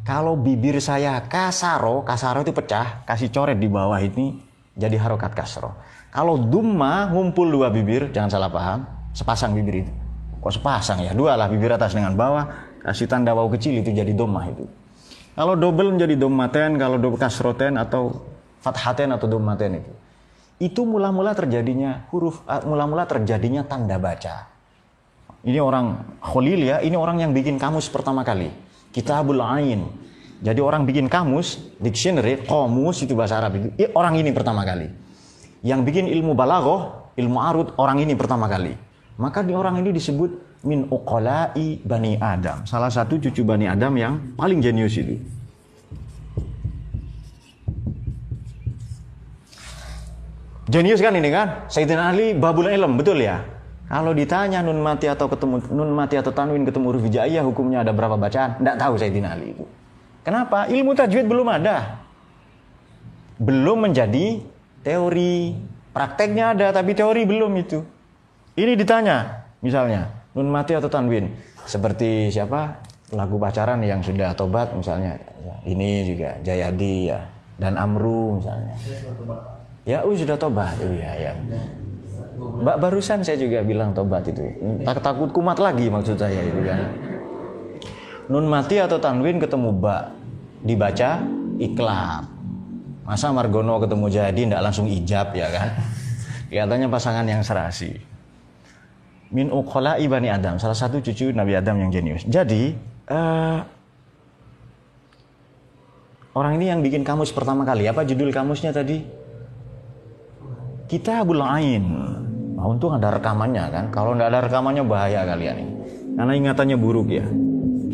Kalau 0.00 0.32
bibir 0.32 0.80
saya 0.80 1.20
kasaro, 1.28 2.00
kasaro 2.08 2.40
itu 2.40 2.56
pecah, 2.56 3.04
kasih 3.04 3.28
coret 3.28 3.60
di 3.60 3.68
bawah 3.68 4.00
ini, 4.00 4.40
jadi 4.72 4.96
harokat 4.96 5.36
kasro. 5.36 5.76
Kalau 6.08 6.40
dumma 6.40 7.12
ngumpul 7.12 7.52
dua 7.52 7.68
bibir, 7.68 8.08
jangan 8.16 8.32
salah 8.32 8.48
paham, 8.48 8.88
sepasang 9.12 9.52
bibir 9.52 9.84
itu. 9.84 9.92
Kok 10.40 10.56
sepasang 10.56 11.04
ya? 11.04 11.12
Dua 11.12 11.36
lah 11.36 11.52
bibir 11.52 11.68
atas 11.68 11.92
dengan 11.92 12.16
bawah, 12.16 12.48
kasih 12.80 13.04
tanda 13.04 13.36
wau 13.36 13.52
kecil 13.52 13.76
itu 13.76 13.92
jadi 13.92 14.16
domah 14.16 14.48
itu. 14.48 14.64
Kalau 15.36 15.52
double 15.52 16.00
menjadi 16.00 16.16
domaten, 16.16 16.80
kalau 16.80 16.96
double 16.96 17.20
kasroten 17.20 17.76
atau 17.76 18.24
fathaten 18.64 19.12
atau 19.12 19.28
domaten 19.28 19.84
itu. 19.84 19.92
Itu 20.60 20.88
mula-mula 20.88 21.36
terjadinya 21.36 22.08
huruf, 22.08 22.40
ah, 22.48 22.64
mula-mula 22.64 23.04
terjadinya 23.04 23.68
tanda 23.68 24.00
baca. 24.00 24.48
Ini 25.40 25.56
orang 25.56 26.20
Khalil 26.20 26.60
ya, 26.68 26.76
ini 26.84 26.96
orang 27.00 27.24
yang 27.24 27.32
bikin 27.32 27.56
kamus 27.56 27.88
pertama 27.88 28.20
kali. 28.20 28.52
Kitabul 28.92 29.40
Ain. 29.40 29.88
Jadi 30.40 30.60
orang 30.60 30.84
bikin 30.84 31.08
kamus, 31.08 31.76
dictionary, 31.80 32.44
kamus 32.44 33.04
itu 33.04 33.16
bahasa 33.16 33.40
Arab. 33.40 33.56
Orang 33.96 34.20
ini 34.20 34.32
pertama 34.32 34.64
kali. 34.64 34.88
Yang 35.64 35.80
bikin 35.84 36.04
ilmu 36.08 36.32
balagoh, 36.32 37.12
ilmu 37.16 37.38
arut 37.40 37.68
orang 37.76 38.00
ini 38.04 38.16
pertama 38.16 38.48
kali. 38.48 38.72
Maka 39.20 39.44
di 39.44 39.52
orang 39.52 39.80
ini 39.80 39.92
disebut 39.92 40.64
min 40.64 40.88
uqala'i 40.88 41.80
bani 41.84 42.16
Adam. 42.20 42.64
Salah 42.64 42.88
satu 42.88 43.20
cucu 43.20 43.44
bani 43.44 43.68
Adam 43.68 43.92
yang 43.96 44.36
paling 44.36 44.60
jenius 44.64 44.96
itu. 44.96 45.20
Jenius 50.70 51.00
kan 51.02 51.16
ini 51.16 51.28
kan? 51.32 51.66
Sayyidina 51.66 52.14
Ali 52.14 52.32
babul 52.32 52.70
ilm, 52.70 52.94
betul 52.94 53.20
ya? 53.20 53.59
Kalau 53.90 54.14
ditanya 54.14 54.62
nun 54.62 54.78
mati 54.78 55.10
atau 55.10 55.26
ketemu 55.26 55.66
nun 55.74 55.90
mati 55.90 56.14
atau 56.14 56.30
tanwin 56.30 56.62
ketemu 56.62 56.94
huruf 56.94 57.02
hijaiyah 57.10 57.42
hukumnya 57.42 57.82
ada 57.82 57.90
berapa 57.90 58.14
bacaan? 58.14 58.62
Tidak 58.62 58.76
tahu 58.78 58.94
Sayyidina 58.94 59.34
Ali. 59.34 59.50
Kenapa? 60.22 60.70
Ilmu 60.70 60.94
tajwid 60.94 61.26
belum 61.26 61.50
ada. 61.50 61.98
Belum 63.42 63.82
menjadi 63.82 64.46
teori. 64.86 65.58
Prakteknya 65.90 66.54
ada 66.54 66.70
tapi 66.70 66.94
teori 66.94 67.26
belum 67.26 67.50
itu. 67.58 67.82
Ini 68.54 68.78
ditanya 68.78 69.42
misalnya 69.58 70.06
nun 70.38 70.46
mati 70.54 70.78
atau 70.78 70.86
tanwin. 70.86 71.34
Seperti 71.66 72.30
siapa? 72.30 72.86
Lagu 73.10 73.42
pacaran 73.42 73.82
yang 73.82 74.06
sudah 74.06 74.38
tobat 74.38 74.70
misalnya. 74.70 75.18
Ini 75.66 76.06
juga 76.06 76.38
Jayadi 76.46 77.10
ya. 77.10 77.26
Dan 77.58 77.74
Amru 77.74 78.38
misalnya. 78.38 78.70
Ya 79.82 80.06
uh 80.06 80.14
sudah 80.14 80.38
tobat. 80.38 80.78
Oh, 80.78 80.94
ya 80.94 81.10
ya 81.18 81.34
Mbak 82.38 82.76
barusan 82.76 83.24
saya 83.24 83.40
juga 83.40 83.64
bilang 83.64 83.96
tobat 83.96 84.28
itu 84.28 84.44
tak 84.86 85.02
takut 85.02 85.32
kumat 85.34 85.58
lagi 85.58 85.88
maksud 85.88 86.20
saya 86.20 86.40
itu 86.44 86.60
kan 86.62 86.92
nun 88.30 88.46
mati 88.46 88.78
atau 88.78 89.00
tanwin 89.02 89.42
ketemu 89.42 89.74
ba 89.74 90.14
dibaca 90.62 91.24
iklat 91.58 92.40
Masa 93.10 93.34
Margono 93.34 93.82
ketemu 93.82 94.06
jadi 94.06 94.38
tidak 94.46 94.62
langsung 94.62 94.86
ijab 94.86 95.34
ya 95.34 95.50
kan? 95.50 95.74
Kelihatannya 96.46 96.86
pasangan 96.86 97.26
yang 97.26 97.42
serasi. 97.42 97.98
Min 99.34 99.50
ukola 99.50 99.98
ibani 99.98 100.30
Adam, 100.30 100.62
salah 100.62 100.78
satu 100.78 101.02
cucu 101.02 101.34
Nabi 101.34 101.58
Adam 101.58 101.74
yang 101.82 101.90
jenius. 101.90 102.22
Jadi 102.22 102.70
uh, 103.10 103.66
orang 106.38 106.54
ini 106.62 106.70
yang 106.70 106.86
bikin 106.86 107.02
kamus 107.02 107.34
pertama 107.34 107.66
kali. 107.66 107.90
Apa 107.90 108.06
judul 108.06 108.30
kamusnya 108.30 108.70
tadi? 108.70 109.02
Kita 110.90 111.22
Ain. 111.22 111.86
Nah, 112.58 112.66
untung 112.66 112.90
ada 112.90 113.14
rekamannya 113.14 113.64
kan. 113.70 113.84
Kalau 113.94 114.18
tidak 114.18 114.26
ada 114.34 114.40
rekamannya 114.50 114.82
bahaya 114.82 115.22
kalian 115.22 115.56
ini. 115.62 115.74
Karena 116.18 116.32
ingatannya 116.34 116.74
buruk 116.74 117.14
ya. 117.14 117.26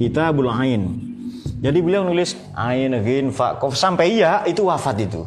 Kita 0.00 0.33
Ain. 0.33 1.07
Jadi 1.57 1.79
beliau 1.81 2.05
nulis 2.05 2.37
ain, 2.53 2.93
ghin, 3.00 3.33
fa, 3.33 3.57
kof 3.57 3.76
sampai 3.76 4.21
iya 4.21 4.45
itu 4.45 4.69
wafat 4.69 5.09
itu. 5.09 5.25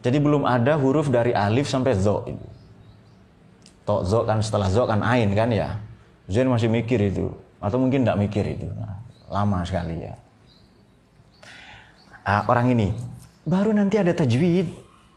Jadi 0.00 0.22
belum 0.22 0.46
ada 0.46 0.78
huruf 0.78 1.10
dari 1.10 1.34
alif 1.34 1.66
sampai 1.66 1.92
zo. 1.98 2.22
Tok 3.82 4.00
zo 4.06 4.22
kan 4.22 4.38
setelah 4.42 4.70
zo 4.70 4.86
kan 4.86 5.02
ain 5.02 5.34
kan 5.34 5.50
ya. 5.50 5.74
Zain 6.30 6.46
masih 6.46 6.70
mikir 6.70 7.02
itu 7.02 7.34
atau 7.58 7.82
mungkin 7.82 8.06
tidak 8.06 8.18
mikir 8.18 8.46
itu. 8.46 8.70
Nah, 8.78 9.02
lama 9.26 9.66
sekali 9.66 10.06
ya. 10.06 10.14
Ah, 12.26 12.46
orang 12.46 12.74
ini 12.74 12.90
baru 13.46 13.74
nanti 13.74 13.98
ada 13.98 14.14
tajwid, 14.14 14.70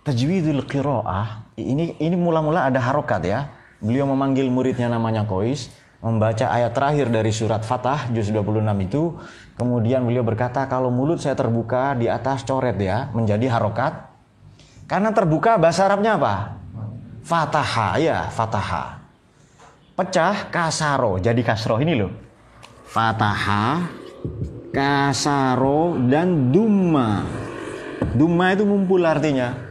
tajwidul 0.09 0.65
qiraah. 0.65 1.53
Ini 1.53 2.01
ini 2.01 2.15
mula-mula 2.17 2.65
ada 2.65 2.81
harokat 2.81 3.21
ya. 3.21 3.53
Beliau 3.79 4.09
memanggil 4.09 4.49
muridnya 4.49 4.89
namanya 4.89 5.23
Kois, 5.29 5.69
membaca 6.01 6.49
ayat 6.49 6.73
terakhir 6.73 7.13
dari 7.13 7.29
surat 7.29 7.61
Fatah 7.61 8.09
juz 8.09 8.33
26 8.33 8.65
itu. 8.89 9.15
Kemudian 9.55 10.03
beliau 10.03 10.25
berkata 10.25 10.65
kalau 10.65 10.89
mulut 10.89 11.21
saya 11.21 11.37
terbuka 11.37 11.93
di 11.93 12.09
atas 12.09 12.41
coret 12.43 12.75
ya 12.81 13.13
menjadi 13.13 13.53
harokat. 13.53 14.09
Karena 14.89 15.13
terbuka 15.13 15.61
bahasa 15.61 15.85
Arabnya 15.85 16.17
apa? 16.17 16.57
Fataha 17.21 18.01
ya, 18.01 18.25
Fataha. 18.33 18.97
Pecah 19.93 20.49
kasaro 20.49 21.21
jadi 21.21 21.39
kasro 21.45 21.77
ini 21.77 21.93
loh. 21.93 22.09
Fataha, 22.89 23.85
kasaro 24.73 26.01
dan 26.09 26.49
dumma. 26.49 27.21
Dumma 28.17 28.55
itu 28.57 28.65
ngumpul 28.65 29.05
artinya. 29.05 29.68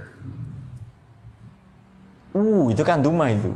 Uh, 2.38 2.71
itu 2.71 2.83
kan 2.87 3.02
dumma 3.02 3.35
itu. 3.35 3.50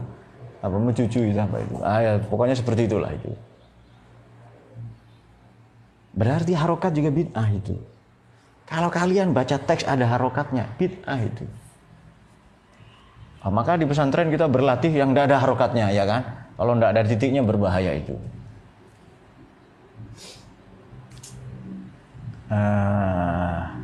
Apa 0.58 0.74
itu 0.90 1.06
apa 1.38 1.56
itu? 1.58 1.74
Ah, 1.82 1.98
ya, 2.02 2.12
pokoknya 2.18 2.58
seperti 2.58 2.90
itulah 2.90 3.10
itu. 3.14 3.30
Berarti 6.18 6.52
harokat 6.54 6.92
juga 6.94 7.10
bid'ah 7.14 7.48
itu. 7.50 7.78
Kalau 8.66 8.90
kalian 8.90 9.34
baca 9.34 9.58
teks 9.58 9.86
ada 9.86 10.06
harokatnya, 10.06 10.66
bid'ah 10.78 11.18
itu. 11.22 11.46
Nah, 13.42 13.50
maka 13.50 13.74
di 13.74 13.86
pesantren 13.86 14.30
kita 14.30 14.46
berlatih 14.46 14.94
yang 14.94 15.10
tidak 15.10 15.34
ada 15.34 15.36
harokatnya, 15.42 15.86
ya 15.90 16.06
kan? 16.06 16.22
Kalau 16.54 16.78
tidak 16.78 16.90
ada 16.94 17.02
titiknya 17.10 17.42
berbahaya 17.42 17.98
itu. 17.98 18.14
Ah, 22.52 23.82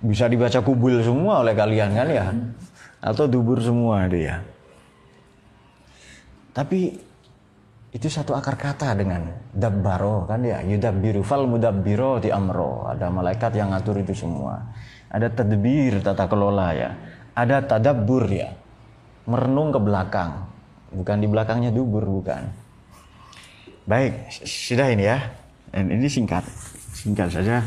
bisa 0.00 0.24
dibaca 0.30 0.62
kubul 0.64 1.02
semua 1.04 1.44
oleh 1.44 1.52
kalian 1.52 1.90
kan 1.92 2.08
ya 2.08 2.24
atau 3.00 3.24
dubur 3.24 3.60
semua 3.60 4.06
ya 4.12 4.44
tapi 6.50 7.10
itu 7.90 8.06
satu 8.06 8.38
akar 8.38 8.54
kata 8.54 8.94
dengan 8.94 9.26
dabbaro 9.50 10.22
kan 10.30 10.46
ya 10.46 10.62
yudabbiru 10.62 11.26
fal 11.26 11.50
mudabbiro 11.50 12.22
di 12.22 12.30
amro. 12.30 12.86
Ada 12.86 13.10
malaikat 13.10 13.58
yang 13.58 13.74
ngatur 13.74 13.98
itu 13.98 14.14
semua. 14.14 14.62
Ada 15.10 15.26
tadbir 15.26 15.98
tata 15.98 16.30
kelola 16.30 16.70
ya. 16.70 16.90
Ada 17.34 17.66
tadabbur 17.66 18.30
ya. 18.30 18.54
Merenung 19.26 19.74
ke 19.74 19.82
belakang. 19.82 20.46
Bukan 20.94 21.16
di 21.18 21.26
belakangnya 21.26 21.74
dubur 21.74 22.06
bukan. 22.06 22.46
Baik 23.90 24.38
sudah 24.46 24.86
ini 24.94 25.10
ya. 25.10 25.18
Ini 25.74 26.06
singkat. 26.06 26.46
Singkat 26.94 27.28
saja. 27.42 27.58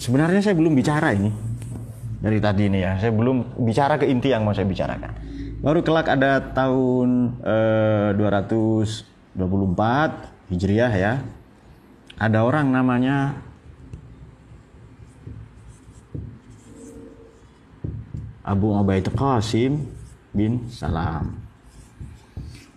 Sebenarnya 0.00 0.40
saya 0.40 0.56
belum 0.56 0.72
bicara 0.72 1.12
ini 1.12 1.28
dari 2.18 2.38
tadi 2.42 2.66
ini 2.66 2.82
ya. 2.82 2.98
Saya 2.98 3.14
belum 3.14 3.58
bicara 3.62 3.94
ke 3.98 4.06
inti 4.10 4.34
yang 4.34 4.42
mau 4.42 4.54
saya 4.54 4.66
bicarakan. 4.66 5.12
Baru 5.58 5.82
kelak 5.82 6.06
ada 6.10 6.38
tahun 6.54 7.38
eh, 7.42 8.14
224 8.14 9.38
Hijriah 10.50 10.92
ya. 10.94 11.22
Ada 12.18 12.42
orang 12.42 12.74
namanya 12.74 13.38
Abu 18.42 18.74
Ubaid 18.74 19.06
Qasim 19.14 19.86
bin 20.34 20.66
Salam. 20.72 21.38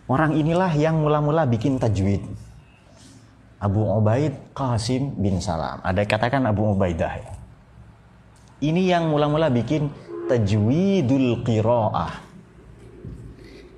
Orang 0.06 0.36
inilah 0.36 0.70
yang 0.76 1.00
mula-mula 1.00 1.48
bikin 1.48 1.80
tajwid. 1.80 2.20
Abu 3.62 3.80
Ubaid 3.80 4.52
Qasim 4.52 5.16
bin 5.16 5.40
Salam. 5.40 5.80
Ada 5.82 6.04
katakan 6.04 6.44
Abu 6.44 6.76
Ubaidah 6.76 7.14
ya. 7.18 7.41
Ini 8.62 8.94
yang 8.94 9.10
mula-mula 9.10 9.50
bikin 9.50 9.90
tajwidul 10.30 11.42
qiraah. 11.42 12.22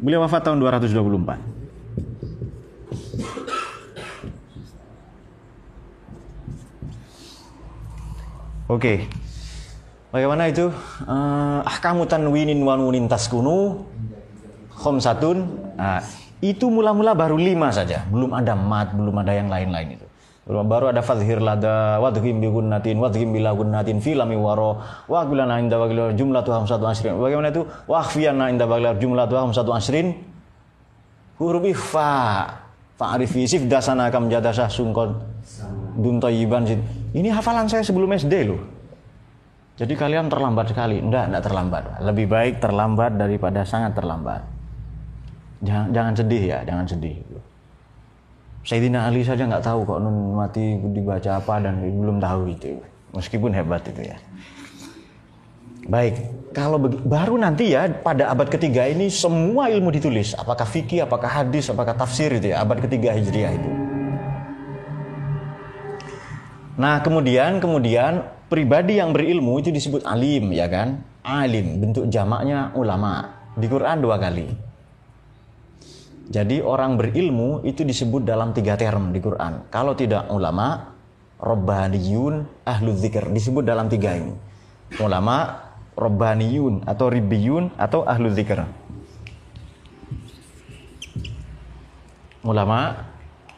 Beliau 0.03 0.27
wafat 0.27 0.51
tahun 0.51 0.59
224. 0.59 1.53
Oke. 8.67 9.07
Bagaimana 10.11 10.51
itu? 10.51 10.67
Uh, 11.07 11.63
ahkamu 11.65 12.03
tanwinin 12.03 12.59
wa 12.61 12.75
nunin 12.75 13.07
taskunu 13.07 13.87
khamsatun. 14.75 15.47
Nah, 15.79 16.03
itu 16.43 16.67
mula-mula 16.67 17.15
baru 17.15 17.39
lima 17.39 17.71
saja, 17.71 18.03
belum 18.11 18.35
ada 18.35 18.51
mat, 18.53 18.91
belum 18.91 19.15
ada 19.23 19.31
yang 19.31 19.47
lain-lain 19.47 19.95
itu. 19.95 20.02
Baru 20.43 20.91
ada 20.91 20.99
fadhir 20.99 21.39
lada 21.39 22.03
wadhim 22.03 22.43
bi 22.43 22.51
gunnatin 22.51 22.99
wadhim 22.99 23.32
bila 23.32 23.56
gunnatin 23.56 24.03
filami 24.03 24.36
waro 24.36 24.75
wa 25.08 25.23
gulana 25.23 25.56
inda 25.56 25.79
bagil 25.79 26.12
jumlah 26.19 26.43
tuh 26.43 26.67
satu 26.67 26.84
asrin. 26.84 27.15
Bagaimana 27.15 27.47
itu? 27.47 27.63
Wa 27.88 28.03
khfiyana 28.03 28.51
inda 28.51 28.67
bagil 28.67 28.91
jumlah 28.99 29.23
tuh 29.32 29.39
satu 29.56 29.71
asrin. 29.71 30.12
Huruf 31.39 31.63
fa 31.79 32.43
fa'rifi 32.99 33.47
sif 33.47 33.63
dasana 33.71 34.12
kam 34.12 34.27
jadasah 34.27 34.67
sungkon 34.67 35.15
dun 35.95 36.19
tayyiban 36.19 36.67
Ini 37.15 37.29
hafalan 37.32 37.71
saya 37.71 37.88
sebelum 37.88 38.12
SD 38.12 38.34
loh. 38.43 38.62
Jadi 39.73 39.93
kalian 39.97 40.29
terlambat 40.29 40.69
sekali. 40.69 41.01
Enggak, 41.01 41.34
enggak 41.34 41.43
terlambat. 41.49 41.84
Lebih 42.03 42.25
baik 42.29 42.53
terlambat 42.62 43.17
daripada 43.17 43.65
sangat 43.65 43.97
terlambat. 43.97 44.41
Jangan, 45.63 45.88
jangan 45.95 46.13
sedih 46.13 46.43
ya, 46.45 46.60
jangan 46.67 46.86
sedih. 46.86 47.15
Sayyidina 48.63 49.12
Ali 49.12 49.28
saja 49.28 49.43
nggak 49.43 49.63
tahu 49.63 49.84
kok 49.84 49.99
nun 49.99 50.39
mati 50.39 50.80
dibaca 50.80 51.36
apa 51.36 51.60
dan 51.60 51.84
belum 51.84 52.23
tahu 52.23 52.47
itu. 52.47 52.80
Meskipun 53.12 53.52
hebat 53.52 53.84
itu 53.91 54.08
ya. 54.08 54.17
Baik, 55.84 56.15
kalau 56.56 56.80
baru 56.88 57.36
nanti 57.36 57.76
ya 57.76 57.91
pada 57.91 58.32
abad 58.32 58.47
ketiga 58.47 58.88
ini 58.88 59.12
semua 59.12 59.67
ilmu 59.67 59.91
ditulis. 59.91 60.32
Apakah 60.32 60.63
fikih, 60.63 61.04
apakah 61.04 61.28
hadis, 61.28 61.67
apakah 61.67 61.91
tafsir 61.91 62.32
itu 62.32 62.56
ya. 62.56 62.63
Abad 62.63 62.80
ketiga 62.88 63.12
hijriah 63.12 63.52
itu. 63.52 63.71
Nah 66.80 67.04
kemudian 67.04 67.60
kemudian 67.60 68.26
pribadi 68.47 68.97
yang 68.97 69.12
berilmu 69.12 69.60
itu 69.60 69.76
disebut 69.76 70.08
alim 70.08 70.56
ya 70.56 70.71
kan. 70.71 71.04
Alim 71.19 71.84
bentuk 71.84 72.08
jamaknya 72.08 72.71
ulama. 72.80 73.43
Di 73.60 73.67
Quran 73.67 73.99
dua 73.99 74.15
kali. 74.17 74.72
Jadi 76.23 76.63
orang 76.63 76.95
berilmu 76.95 77.67
itu 77.67 77.83
disebut 77.83 78.23
dalam 78.23 78.55
tiga 78.55 78.79
term 78.79 79.12
di 79.12 79.19
Quran. 79.19 79.67
Kalau 79.67 79.91
tidak 79.91 80.31
ulama, 80.31 80.95
robbaniyun, 81.36 82.63
ahlu 82.63 82.95
zikr. 82.95 83.27
Disebut 83.27 83.67
dalam 83.67 83.91
tiga 83.91 84.15
ini. 84.15 84.31
Ulama, 85.03 85.59
robbaniyun, 85.99 86.88
atau 86.88 87.12
ribiyun, 87.12 87.75
atau 87.75 88.07
ahlu 88.07 88.31
zikr. 88.31 88.63
Ulama, 92.47 93.03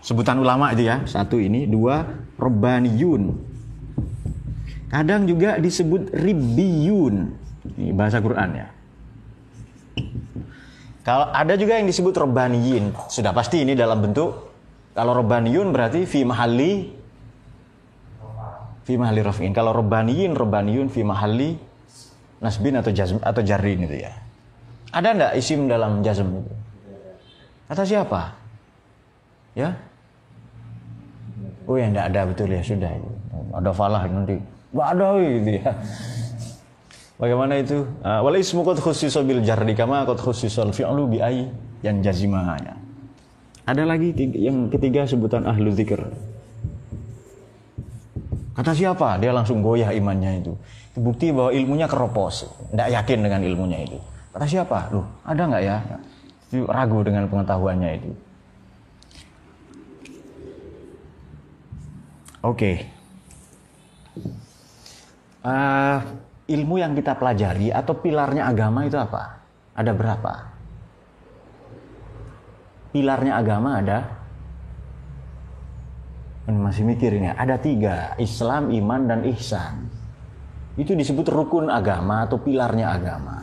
sebutan 0.01 0.41
ulama 0.41 0.73
itu 0.73 0.89
ya. 0.89 1.05
Satu 1.05 1.37
ini. 1.37 1.69
Dua, 1.69 2.01
robbaniyun. 2.41 3.53
Kadang 4.89 5.29
juga 5.29 5.61
disebut 5.61 6.09
ribiyun. 6.17 7.29
Ini 7.77 7.93
bahasa 7.93 8.17
Quran 8.21 8.49
ya. 8.57 8.67
Kalau 11.05 11.29
ada 11.29 11.53
juga 11.53 11.77
yang 11.77 11.85
disebut 11.85 12.17
robaniyin, 12.17 12.97
sudah 13.13 13.29
pasti 13.29 13.61
ini 13.61 13.77
dalam 13.77 14.01
bentuk 14.01 14.49
kalau 14.97 15.13
robaniyun 15.13 15.69
berarti 15.69 16.09
fi 16.09 16.25
mahalli 16.25 16.89
fi 18.81 18.93
mahalli 18.97 19.21
rafin. 19.21 19.53
Kalau 19.53 19.69
robaniyin, 19.69 20.33
robaniyun 20.33 20.89
fi 20.89 21.05
mahalli 21.05 21.61
nasbin 22.41 22.81
atau 22.81 22.89
jazm 22.89 23.21
atau 23.21 23.41
jarrin 23.45 23.85
itu 23.85 24.01
ya. 24.01 24.17
Ada 24.89 25.13
enggak 25.13 25.33
isim 25.37 25.69
dalam 25.69 26.01
jazm 26.01 26.41
itu? 26.41 26.53
Kata 27.69 27.83
siapa? 27.85 28.21
Ya? 29.53 29.77
Oh 31.69 31.77
ya 31.77 31.85
enggak 31.85 32.07
ada 32.13 32.21
betul 32.25 32.49
ya 32.49 32.65
sudah. 32.65 32.97
Ada 33.53 33.71
falah 33.77 34.09
nanti. 34.09 34.41
Enggak 34.73 34.87
ada 34.89 35.07
gitu 35.21 35.51
ya. 35.59 35.69
Bagaimana 37.15 37.55
itu? 37.63 37.87
Uh, 38.03 38.19
Wal 38.27 38.43
ismu 38.43 38.67
qad 38.67 38.83
khussisa 38.83 39.23
bil 39.23 39.39
jarri 39.39 39.71
kama 39.71 40.03
qad 40.03 40.19
khussisal 40.19 40.75
fi'lu 40.75 41.07
bi 41.07 41.23
ay 41.23 41.47
yang 41.79 42.03
jazimahnya. 42.03 42.75
Ada 43.65 43.87
lagi 43.87 44.13
yang 44.35 44.67
ketiga 44.69 45.07
sebutan 45.07 45.47
ahlu 45.47 45.71
zikr. 45.73 46.05
Kata 48.55 48.71
siapa? 48.71 49.19
Dia 49.19 49.35
langsung 49.35 49.59
goyah 49.59 49.91
imannya 49.91 50.43
itu. 50.43 50.53
Itu 50.91 50.99
bukti 51.03 51.31
bahwa 51.31 51.51
ilmunya 51.51 51.87
keropos. 51.91 52.47
Tidak 52.71 52.87
yakin 52.87 53.19
dengan 53.25 53.41
ilmunya 53.43 53.79
itu. 53.83 53.99
Kata 54.31 54.45
siapa? 54.47 54.91
Loh, 54.95 55.07
ada 55.27 55.43
nggak 55.43 55.63
ya? 55.63 55.77
Itu 56.51 56.63
ragu 56.67 56.99
dengan 57.03 57.27
pengetahuannya 57.27 57.89
itu. 57.99 58.11
Oke. 62.45 62.53
Okay. 62.53 62.75
Uh, 65.41 65.99
ilmu 66.45 66.77
yang 66.77 66.93
kita 66.93 67.17
pelajari 67.17 67.73
atau 67.73 67.97
pilarnya 67.97 68.45
agama 68.45 68.85
itu 68.85 68.97
apa? 68.97 69.41
Ada 69.73 69.91
berapa? 69.91 70.33
Pilarnya 72.93 73.33
agama 73.35 73.81
ada? 73.81 73.99
Masih 76.45 76.85
mikir 76.85 77.17
ini 77.17 77.33
ada 77.33 77.57
tiga 77.57 78.13
Islam 78.21 78.69
iman 78.69 79.01
dan 79.09 79.19
ihsan. 79.33 79.89
Itu 80.77 80.93
disebut 80.93 81.25
rukun 81.33 81.73
agama 81.73 82.29
atau 82.29 82.37
pilarnya 82.37 82.93
agama. 82.93 83.41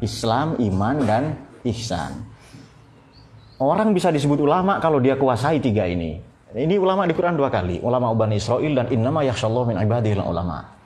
Islam 0.00 0.56
iman 0.56 0.96
dan 1.04 1.36
ihsan. 1.68 2.24
Orang 3.60 3.92
bisa 3.92 4.08
disebut 4.08 4.40
ulama 4.40 4.80
kalau 4.80 4.96
dia 5.04 5.20
kuasai 5.20 5.60
tiga 5.60 5.84
ini. 5.84 6.16
Ini 6.50 6.80
ulama 6.80 7.04
di 7.04 7.12
Quran 7.12 7.36
dua 7.36 7.52
kali. 7.52 7.84
Ulama 7.84 8.16
Bani 8.16 8.40
Israel 8.40 8.72
dan 8.72 8.86
innama 8.88 9.20
yakhsyallahu 9.28 9.70
min 9.70 9.76
ibadihil 9.84 10.24
ulama 10.24 10.79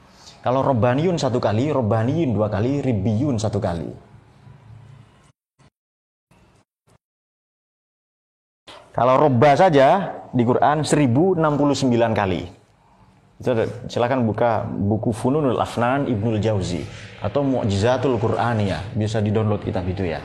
kalau 0.44 0.60
Robbaniyun 0.60 1.16
satu 1.16 1.40
kali 1.40 1.72
Robbaniyun 1.72 2.36
dua 2.36 2.52
kali 2.52 2.84
Ribiyun 2.84 3.40
satu 3.40 3.56
kali 3.56 3.88
Kalau 8.94 9.18
roba 9.18 9.58
saja 9.58 10.22
di 10.30 10.46
Quran 10.46 10.86
1069 10.86 11.42
kali. 12.14 12.46
Itu 13.42 13.50
silakan 13.90 14.22
buka 14.22 14.62
buku 14.70 15.10
Fununul 15.10 15.58
Afnan 15.58 16.06
Ibnul 16.06 16.38
Jauzi 16.38 16.86
atau 17.18 17.42
Mu'jizatul 17.42 18.14
Qur'aniyah. 18.22 18.94
Bisa 18.94 19.18
di-download 19.18 19.66
kitab 19.66 19.82
itu 19.90 20.06
ya. 20.06 20.22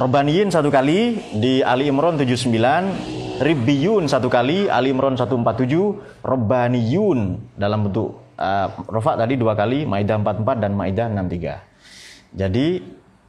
Robaniyin 0.00 0.48
satu 0.48 0.72
kali 0.72 1.20
di 1.36 1.60
Ali 1.60 1.92
Imran 1.92 2.16
79, 2.16 3.44
Ribbiyun 3.44 4.08
satu 4.08 4.32
kali 4.32 4.72
Ali 4.72 4.88
Imran 4.88 5.12
147, 5.12 6.24
Robbaniyun 6.24 7.36
dalam 7.60 7.84
bentuk 7.84 8.29
uh, 8.40 8.66
rofa 8.88 9.20
tadi 9.20 9.36
dua 9.36 9.52
kali 9.52 9.84
Maidah 9.84 10.16
44 10.16 10.64
dan 10.64 10.72
Maidah 10.72 11.06
63. 11.12 12.34
Jadi 12.40 12.68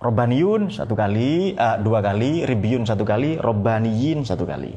Robbaniyun 0.01 0.73
satu 0.73 0.97
kali, 0.97 1.53
uh, 1.53 1.77
dua 1.77 2.01
kali, 2.01 2.41
Ribiyun 2.47 2.87
satu 2.89 3.05
kali, 3.05 3.37
Robbaniyin 3.37 4.25
satu 4.25 4.49
kali. 4.49 4.73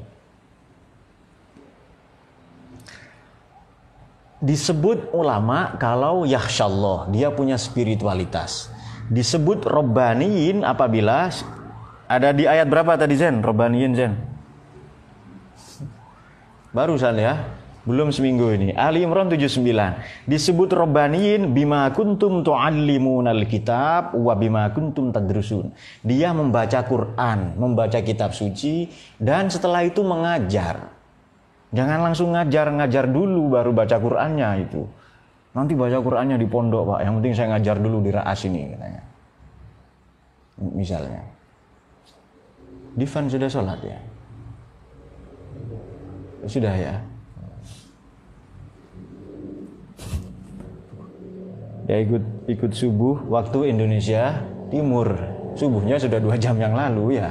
Disebut 4.44 5.16
ulama 5.16 5.80
kalau 5.80 6.28
yahsyallah, 6.28 7.08
dia 7.08 7.32
punya 7.32 7.56
spiritualitas. 7.56 8.68
Disebut 9.08 9.64
Robbaniyin 9.64 10.60
apabila 10.60 11.32
ada 12.04 12.28
di 12.36 12.44
ayat 12.44 12.68
berapa 12.68 13.00
tadi 13.00 13.16
Zen? 13.16 13.40
Robbaniyin 13.40 13.92
Zen. 13.96 14.12
Barusan 16.76 17.16
ya. 17.16 17.63
Belum 17.84 18.08
seminggu 18.08 18.48
ini. 18.48 18.72
Ali 18.72 19.04
Imran 19.04 19.28
79. 19.28 19.60
Disebut 20.24 20.72
Robbaniin 20.72 21.52
bima 21.52 21.84
kuntum 21.92 22.40
tu'allimunal 22.40 23.44
kitab 23.44 24.16
wa 24.16 24.32
bima 24.32 24.72
kuntum 24.72 25.12
tadrusun. 25.12 25.68
Dia 26.00 26.32
membaca 26.32 26.80
Quran, 26.80 27.60
membaca 27.60 28.00
kitab 28.00 28.32
suci 28.32 28.88
dan 29.20 29.52
setelah 29.52 29.84
itu 29.84 30.00
mengajar. 30.00 30.96
Jangan 31.76 32.00
langsung 32.00 32.32
ngajar, 32.32 32.72
ngajar 32.72 33.04
dulu 33.04 33.52
baru 33.52 33.76
baca 33.76 33.96
Qurannya 34.00 34.64
itu. 34.64 34.88
Nanti 35.52 35.76
baca 35.76 36.00
Qurannya 36.00 36.40
di 36.40 36.48
pondok, 36.48 36.88
Pak. 36.88 37.00
Yang 37.04 37.14
penting 37.20 37.34
saya 37.36 37.48
ngajar 37.52 37.76
dulu 37.84 38.00
di 38.00 38.10
Raas 38.10 38.40
ini 38.48 38.62
katanya. 38.72 39.02
Misalnya. 40.72 41.22
Divan 42.96 43.26
sudah 43.28 43.50
sholat 43.50 43.80
ya? 43.84 43.98
Sudah 46.48 46.72
ya? 46.72 46.94
Dia 51.84 52.00
ikut 52.00 52.48
ikut 52.48 52.72
subuh 52.72 53.28
waktu 53.28 53.72
Indonesia 53.72 54.40
Timur. 54.72 55.12
Subuhnya 55.54 56.00
sudah 56.02 56.18
dua 56.18 56.34
jam 56.34 56.58
yang 56.58 56.74
lalu 56.74 57.20
ya. 57.20 57.30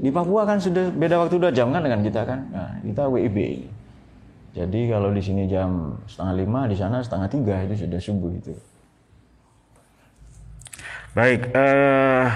Di 0.00 0.12
Papua 0.12 0.46
kan 0.46 0.62
sudah 0.62 0.92
beda 0.94 1.18
waktu 1.18 1.40
dua 1.40 1.50
jam 1.50 1.74
kan 1.74 1.82
dengan 1.82 2.04
kita 2.04 2.22
kan? 2.22 2.46
Nah, 2.54 2.78
kita 2.84 3.10
WIB 3.10 3.66
jadi 4.56 4.88
kalau 4.88 5.12
di 5.12 5.20
sini 5.20 5.44
jam 5.44 6.00
setengah 6.08 6.34
lima 6.40 6.64
di 6.64 6.72
sana 6.72 7.04
setengah 7.04 7.28
tiga 7.28 7.60
itu 7.68 7.84
sudah 7.84 8.00
subuh 8.00 8.32
itu. 8.32 8.56
Baik 11.12 11.52
eh, 11.52 12.28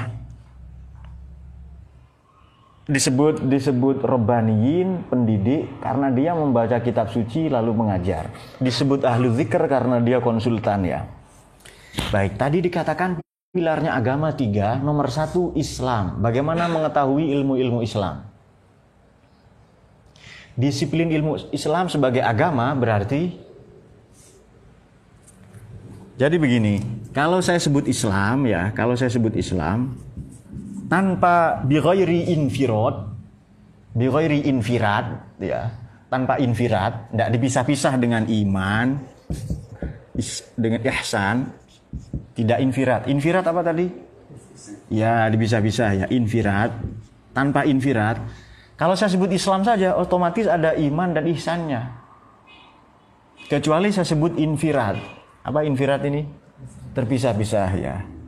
disebut 2.90 3.46
disebut 3.46 4.02
robaniyin 4.02 5.06
pendidik 5.06 5.70
karena 5.78 6.10
dia 6.10 6.34
membaca 6.34 6.76
kitab 6.82 7.08
suci 7.08 7.46
lalu 7.46 7.70
mengajar. 7.72 8.34
Disebut 8.58 9.06
ahlu 9.06 9.30
zikr 9.38 9.70
karena 9.70 10.02
dia 10.02 10.18
konsultan 10.18 10.82
ya. 10.84 11.06
Baik 12.10 12.34
tadi 12.34 12.58
dikatakan 12.60 13.22
pilarnya 13.54 13.94
agama 13.94 14.34
tiga 14.34 14.82
nomor 14.82 15.08
satu 15.08 15.54
Islam. 15.54 16.18
Bagaimana 16.18 16.66
mengetahui 16.66 17.30
ilmu-ilmu 17.38 17.80
Islam? 17.86 18.26
Disiplin 20.58 21.08
ilmu 21.14 21.54
Islam 21.54 21.86
sebagai 21.86 22.20
agama 22.20 22.74
berarti? 22.74 23.48
Jadi 26.20 26.36
begini 26.36 27.00
kalau 27.16 27.40
saya 27.40 27.56
sebut 27.56 27.88
Islam 27.88 28.44
ya 28.44 28.74
kalau 28.76 28.92
saya 28.92 29.08
sebut 29.08 29.32
Islam 29.38 29.96
tanpa 30.90 31.62
bighairi 31.62 32.34
infirad 32.34 33.06
bighairi 33.94 34.50
infirat 34.50 35.38
ya 35.38 35.70
tanpa 36.10 36.42
infirat 36.42 37.14
tidak 37.14 37.28
dipisah-pisah 37.38 37.94
dengan 37.96 38.26
iman 38.26 38.98
dengan 40.58 40.80
ihsan 41.00 41.36
tidak 42.34 42.58
infirat. 42.62 43.10
Infirat 43.10 43.44
apa 43.46 43.60
tadi? 43.66 43.86
Ya 44.92 45.26
dipisah-pisah 45.30 46.04
ya 46.04 46.06
infirat. 46.10 46.70
Tanpa 47.30 47.62
infirat 47.62 48.18
kalau 48.74 48.98
saya 48.98 49.12
sebut 49.12 49.30
Islam 49.30 49.62
saja 49.62 49.94
otomatis 49.94 50.50
ada 50.50 50.74
iman 50.74 51.14
dan 51.14 51.24
ihsannya. 51.30 51.82
Kecuali 53.46 53.94
saya 53.94 54.06
sebut 54.06 54.34
infirat. 54.38 54.98
Apa 55.46 55.62
infirat 55.62 56.02
ini? 56.06 56.26
Terpisah-pisah 56.90 57.70
ya 57.78 58.19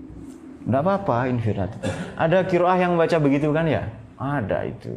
tidak 0.63 0.81
apa-apa 0.87 1.29
infirat. 1.29 1.71
Ada 2.15 2.47
kiroah 2.47 2.79
yang 2.79 2.95
baca 2.95 3.17
begitu 3.19 3.51
kan 3.51 3.67
ya? 3.67 3.91
Ada 4.17 4.71
itu. 4.71 4.95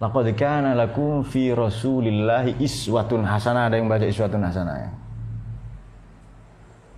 Laqad 0.00 0.26
kana 0.34 0.74
lakum 0.74 1.22
fi 1.22 1.52
Rasulillahi 1.52 2.60
iswatun 2.60 3.24
hasanah. 3.24 3.68
Ada 3.68 3.76
yang 3.78 3.88
baca 3.88 4.04
iswatun 4.08 4.42
hasanah 4.42 4.76
ya. 4.80 4.90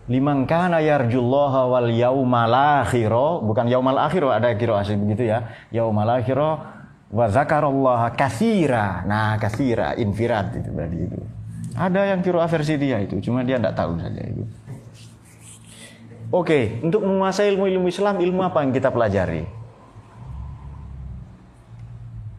Liman 0.07 0.47
kana 0.47 0.79
yarjullaha 0.79 1.67
wal 1.67 1.91
yaumal 1.91 2.55
akhira, 2.55 3.43
bukan 3.43 3.67
yaumal 3.67 3.99
akhira 3.99 4.39
ada 4.39 4.55
kiroah 4.55 4.87
begitu 4.87 5.27
ya. 5.27 5.51
Yaumal 5.75 6.23
akhira 6.23 6.79
wa 7.11 7.27
zakarallaha 7.27 8.15
katsira. 8.15 9.03
Nah, 9.03 9.35
katsira 9.43 9.99
infirat 9.99 10.55
itu 10.55 10.71
berarti 10.71 10.99
itu. 11.11 11.19
Ada 11.77 12.15
yang 12.15 12.23
kiroah 12.23 12.49
versi 12.49 12.79
dia 12.79 13.03
itu, 13.03 13.19
cuma 13.21 13.43
dia 13.43 13.59
tidak 13.59 13.75
tahu 13.77 13.99
saja 13.99 14.23
itu. 14.23 14.47
Oke, 16.35 16.83
untuk 16.83 17.07
menguasai 17.07 17.55
ilmu-ilmu 17.55 17.87
Islam, 17.87 18.19
ilmu 18.19 18.43
apa 18.43 18.67
yang 18.67 18.75
kita 18.75 18.91
pelajari? 18.91 19.47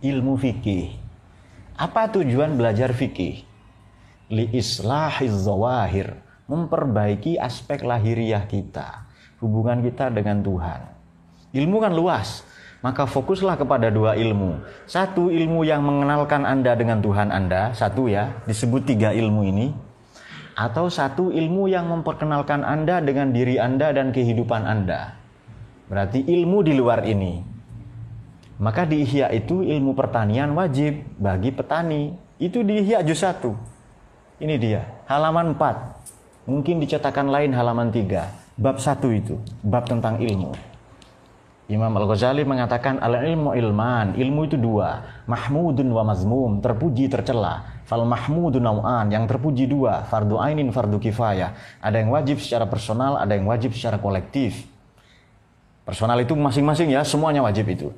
Ilmu 0.03 0.35
fikih. 0.35 0.91
Apa 1.79 2.11
tujuan 2.11 2.59
belajar 2.59 2.91
fikih? 2.91 3.47
Li 4.27 4.51
islahiz 4.51 5.31
zawahir, 5.31 6.19
memperbaiki 6.51 7.39
aspek 7.39 7.87
lahiriah 7.87 8.43
kita, 8.43 9.07
hubungan 9.39 9.79
kita 9.79 10.11
dengan 10.11 10.43
Tuhan. 10.43 10.83
Ilmu 11.55 11.77
kan 11.79 11.95
luas, 11.95 12.43
maka 12.83 13.07
fokuslah 13.07 13.55
kepada 13.55 13.87
dua 13.87 14.19
ilmu. 14.19 14.67
Satu 14.83 15.31
ilmu 15.31 15.63
yang 15.63 15.79
mengenalkan 15.79 16.43
Anda 16.43 16.75
dengan 16.75 16.99
Tuhan 16.99 17.31
Anda, 17.31 17.71
satu 17.71 18.11
ya, 18.11 18.35
disebut 18.43 18.83
tiga 18.83 19.15
ilmu 19.15 19.47
ini 19.47 19.86
atau 20.57 20.89
satu 20.89 21.29
ilmu 21.29 21.69
yang 21.69 21.85
memperkenalkan 21.85 22.65
Anda 22.65 22.97
dengan 22.97 23.29
diri 23.29 23.61
Anda 23.61 23.93
dan 23.93 24.09
kehidupan 24.09 24.65
Anda. 24.65 25.13
Berarti 25.85 26.25
ilmu 26.25 26.65
di 26.65 26.73
luar 26.73 27.05
ini. 27.05 27.45
Maka 28.57 28.89
di 28.89 29.05
Ihya 29.05 29.29
itu 29.37 29.61
ilmu 29.61 29.93
pertanian 29.93 30.57
wajib 30.57 31.05
bagi 31.21 31.53
petani. 31.53 32.17
Itu 32.41 32.65
di 32.65 32.81
Ihya 32.81 33.05
juz 33.05 33.21
1. 33.21 33.53
Ini 34.41 34.55
dia, 34.57 34.81
halaman 35.05 35.53
4. 35.53 36.49
Mungkin 36.49 36.81
dicetakan 36.81 37.29
lain 37.29 37.53
halaman 37.53 37.93
3. 37.93 38.57
Bab 38.57 38.81
1 38.81 39.13
itu, 39.13 39.37
bab 39.61 39.85
tentang 39.85 40.17
ilmu. 40.17 40.57
Imam 41.69 41.93
Al-Ghazali 41.93 42.41
mengatakan 42.47 42.97
al-ilmu 42.97 43.53
ilman, 43.53 44.17
ilmu 44.17 44.41
itu 44.49 44.57
dua, 44.57 45.03
mahmudun 45.29 45.91
wa 45.91 46.01
mazmum, 46.07 46.63
terpuji 46.63 47.11
tercela. 47.11 47.76
Fal 47.87 48.03
mahmudu 48.03 48.59
nau'an, 48.59 49.07
yang 49.07 49.23
terpuji 49.23 49.63
dua, 49.63 50.03
fardu 50.11 50.35
ainin, 50.43 50.75
fardu 50.75 50.99
kifayah. 50.99 51.79
Ada 51.79 52.03
yang 52.03 52.11
wajib 52.11 52.43
secara 52.43 52.67
personal, 52.67 53.15
ada 53.15 53.31
yang 53.31 53.47
wajib 53.47 53.71
secara 53.71 53.95
kolektif. 53.95 54.67
Personal 55.87 56.19
itu 56.19 56.35
masing-masing 56.35 56.91
ya, 56.91 57.07
semuanya 57.07 57.39
wajib 57.47 57.63
itu. 57.71 57.95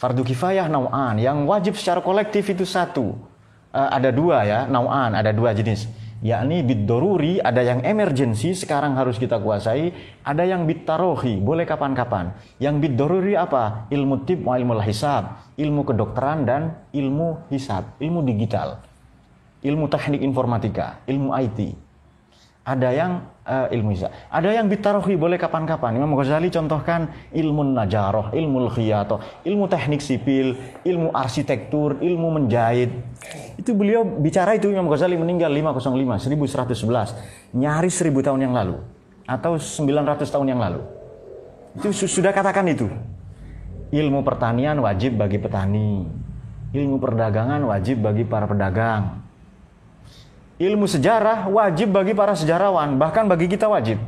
Fardu 0.00 0.24
kifayah 0.24 0.72
nau'an, 0.72 1.20
yang 1.20 1.44
wajib 1.44 1.76
secara 1.76 2.00
kolektif 2.00 2.48
itu 2.48 2.64
satu. 2.64 3.20
Uh, 3.68 3.88
ada 3.92 4.08
dua 4.08 4.48
ya, 4.48 4.64
nau'an, 4.64 5.12
ada 5.12 5.28
dua 5.36 5.52
jenis. 5.52 5.84
yakni 6.18 6.66
bid 6.66 6.82
doruri 6.82 7.38
ada 7.38 7.62
yang 7.62 7.78
emergensi 7.86 8.50
sekarang 8.50 8.98
harus 8.98 9.22
kita 9.22 9.38
kuasai 9.38 9.94
ada 10.26 10.42
yang 10.42 10.66
bid 10.66 10.82
tarohi 10.82 11.38
boleh 11.38 11.62
kapan-kapan 11.62 12.34
yang 12.58 12.82
bid 12.82 12.98
doruri 12.98 13.38
apa 13.38 13.86
ilmu 13.86 14.26
tip 14.26 14.42
ilmu 14.42 14.82
hisab 14.82 15.54
ilmu 15.54 15.86
kedokteran 15.86 16.42
dan 16.42 16.62
ilmu 16.90 17.46
hisab 17.54 17.94
ilmu 18.02 18.26
digital 18.26 18.82
ilmu 19.64 19.90
teknik 19.90 20.22
informatika 20.22 21.02
ilmu 21.06 21.34
IT 21.34 21.88
ada 22.68 22.92
yang 22.92 23.24
uh, 23.48 23.66
ilmu 23.72 23.96
hisab. 23.96 24.12
Ada 24.28 24.60
yang 24.60 24.68
bitarohi 24.68 25.16
boleh 25.16 25.40
kapan-kapan. 25.40 25.96
Imam 25.96 26.12
Ghazali 26.12 26.52
contohkan 26.52 27.08
ilmu 27.32 27.64
najaroh, 27.72 28.36
ilmu 28.36 28.68
khiyato, 28.68 29.24
ilmu 29.48 29.64
teknik 29.72 30.04
sipil, 30.04 30.52
ilmu 30.84 31.08
arsitektur, 31.16 31.96
ilmu 32.04 32.28
menjahit. 32.36 32.92
Itu 33.56 33.72
beliau 33.72 34.04
bicara 34.04 34.52
itu 34.52 34.68
Imam 34.68 34.84
Ghazali 34.92 35.16
meninggal 35.16 35.48
505, 35.48 36.28
1111. 36.28 37.56
Nyaris 37.56 37.94
1000 37.96 38.20
tahun 38.28 38.40
yang 38.44 38.52
lalu. 38.52 38.76
Atau 39.24 39.56
900 39.56 40.28
tahun 40.28 40.46
yang 40.52 40.60
lalu. 40.60 40.84
Itu 41.80 41.88
sudah 41.96 42.36
katakan 42.36 42.68
itu. 42.68 42.92
Ilmu 43.88 44.20
pertanian 44.20 44.76
wajib 44.84 45.16
bagi 45.16 45.40
petani. 45.40 46.04
Ilmu 46.76 47.00
perdagangan 47.00 47.64
wajib 47.64 48.04
bagi 48.04 48.28
para 48.28 48.44
pedagang 48.44 49.27
ilmu 50.58 50.90
sejarah 50.90 51.46
wajib 51.46 51.94
bagi 51.94 52.12
para 52.12 52.34
sejarawan, 52.34 52.98
bahkan 52.98 53.30
bagi 53.30 53.46
kita 53.46 53.70
wajib. 53.70 54.02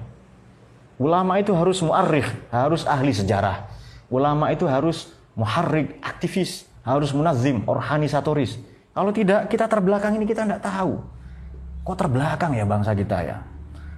Ulama 1.00 1.40
itu 1.40 1.54
harus 1.56 1.80
muarrikh, 1.80 2.28
harus 2.52 2.84
ahli 2.84 3.14
sejarah. 3.14 3.70
Ulama 4.10 4.50
itu 4.52 4.66
harus 4.66 5.14
muharrik, 5.38 5.96
aktivis, 6.02 6.66
harus 6.82 7.14
munazim, 7.14 7.64
organisatoris. 7.64 8.58
Kalau 8.90 9.14
tidak, 9.14 9.48
kita 9.48 9.70
terbelakang 9.70 10.18
ini 10.18 10.26
kita 10.26 10.44
tidak 10.44 10.60
tahu. 10.60 11.00
Kok 11.86 11.96
terbelakang 11.96 12.52
ya 12.52 12.66
bangsa 12.66 12.92
kita 12.92 13.18
ya? 13.24 13.38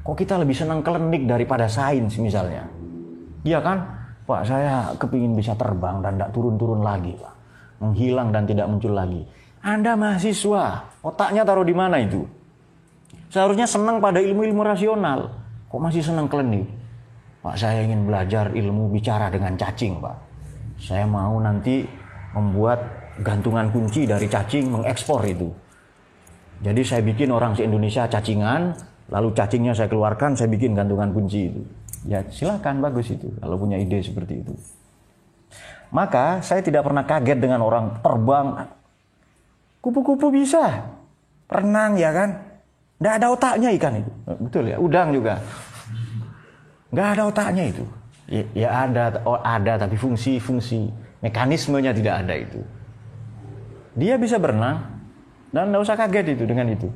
Kok 0.05 0.15
kita 0.15 0.39
lebih 0.39 0.55
senang 0.55 0.85
klinik 0.85 1.27
daripada 1.27 1.67
sains 1.67 2.15
misalnya? 2.21 2.69
Iya 3.43 3.59
kan? 3.65 3.83
Pak, 4.23 4.47
saya 4.47 4.95
kepingin 5.01 5.35
bisa 5.35 5.59
terbang 5.59 5.99
dan 5.99 6.15
tidak 6.21 6.31
turun-turun 6.31 6.85
lagi, 6.85 7.19
Pak. 7.19 7.35
Menghilang 7.83 8.31
dan 8.31 8.47
tidak 8.47 8.71
muncul 8.71 8.95
lagi. 8.95 9.27
Anda 9.63 9.99
mahasiswa, 9.99 10.95
otaknya 11.03 11.43
taruh 11.43 11.67
di 11.67 11.75
mana 11.75 11.99
itu? 11.99 12.23
Seharusnya 13.33 13.65
senang 13.65 13.97
pada 14.05 14.21
ilmu-ilmu 14.21 14.61
rasional. 14.61 15.33
Kok 15.73 15.81
masih 15.81 16.05
senang 16.05 16.29
klinik? 16.29 16.69
Pak, 17.41 17.57
saya 17.57 17.81
ingin 17.81 18.05
belajar 18.05 18.53
ilmu 18.53 18.93
bicara 18.93 19.33
dengan 19.33 19.57
cacing, 19.57 20.05
Pak. 20.05 20.17
Saya 20.77 21.09
mau 21.09 21.41
nanti 21.41 21.81
membuat 22.37 22.85
gantungan 23.25 23.73
kunci 23.73 24.05
dari 24.05 24.29
cacing, 24.29 24.69
mengekspor 24.69 25.25
itu. 25.25 25.49
Jadi 26.61 26.85
saya 26.85 27.01
bikin 27.01 27.33
orang 27.33 27.57
se 27.57 27.65
Indonesia 27.65 28.05
cacingan, 28.05 28.77
lalu 29.09 29.33
cacingnya 29.33 29.73
saya 29.73 29.89
keluarkan, 29.89 30.37
saya 30.37 30.53
bikin 30.53 30.77
gantungan 30.77 31.17
kunci 31.17 31.49
itu. 31.49 31.65
Ya 32.05 32.21
silakan 32.29 32.85
bagus 32.85 33.17
itu 33.17 33.33
kalau 33.41 33.57
punya 33.57 33.81
ide 33.81 34.05
seperti 34.05 34.45
itu. 34.45 34.53
Maka 35.89 36.45
saya 36.45 36.61
tidak 36.61 36.85
pernah 36.85 37.09
kaget 37.09 37.41
dengan 37.41 37.65
orang 37.65 37.97
terbang. 38.05 38.69
Kupu-kupu 39.81 40.29
bisa. 40.29 40.85
Renang 41.49 41.97
ya 41.97 42.13
kan? 42.13 42.52
Nggak 43.03 43.15
ada 43.19 43.27
otaknya 43.35 43.69
ikan 43.75 43.95
itu. 43.99 44.13
Betul 44.47 44.65
ya, 44.71 44.79
udang 44.79 45.11
juga. 45.11 45.43
Nggak 46.95 47.09
ada 47.19 47.23
otaknya 47.27 47.65
itu. 47.67 47.85
Ya, 48.31 48.43
ya 48.55 48.69
ada, 48.87 49.05
oh, 49.27 49.43
ada 49.43 49.75
tapi 49.75 49.99
fungsi-fungsi 49.99 50.87
mekanismenya 51.19 51.91
tidak 51.91 52.15
ada 52.23 52.35
itu. 52.39 52.63
Dia 53.99 54.15
bisa 54.23 54.39
berenang 54.39 54.87
dan 55.51 55.75
nggak 55.75 55.83
usah 55.83 55.99
kaget 55.99 56.39
itu 56.39 56.47
dengan 56.47 56.71
itu. 56.71 56.87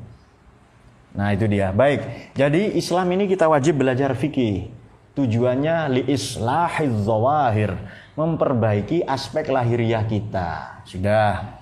Nah 1.11 1.35
itu 1.35 1.43
dia. 1.51 1.75
Baik. 1.75 2.31
Jadi 2.39 2.79
Islam 2.79 3.11
ini 3.11 3.27
kita 3.27 3.51
wajib 3.51 3.83
belajar 3.83 4.15
fikih. 4.15 4.71
Tujuannya 5.11 5.91
li 5.91 6.01
islahiz 6.13 6.93
zawahir, 7.03 7.75
memperbaiki 8.15 9.03
aspek 9.03 9.51
lahiriah 9.51 10.07
kita. 10.07 10.81
Sudah. 10.87 11.59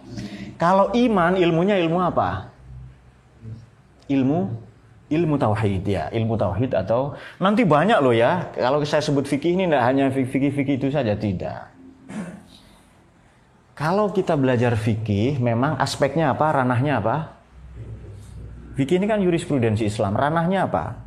Kalau 0.62 0.94
iman 0.94 1.34
ilmunya 1.34 1.82
ilmu 1.82 1.98
apa? 1.98 2.55
Ilmu 4.10 4.66
ilmu 5.10 5.38
tauhid 5.38 5.86
ya, 5.86 6.10
ilmu 6.10 6.34
tauhid 6.34 6.74
atau 6.74 7.14
nanti 7.38 7.62
banyak 7.62 8.00
loh 8.02 8.16
ya. 8.16 8.50
Kalau 8.58 8.82
saya 8.82 9.06
sebut 9.06 9.30
fikih 9.30 9.54
ini 9.54 9.70
tidak 9.70 9.84
hanya 9.86 10.10
fikih-fikih 10.10 10.82
itu 10.82 10.88
saja 10.90 11.14
tidak. 11.14 11.70
Kalau 13.76 14.10
kita 14.16 14.40
belajar 14.40 14.74
fikih, 14.80 15.38
memang 15.38 15.76
aspeknya 15.76 16.32
apa, 16.32 16.48
ranahnya 16.48 17.04
apa? 17.04 17.36
Fikih 18.80 19.04
ini 19.04 19.06
kan 19.06 19.20
jurisprudensi 19.20 19.84
Islam, 19.84 20.16
ranahnya 20.16 20.64
apa? 20.64 21.04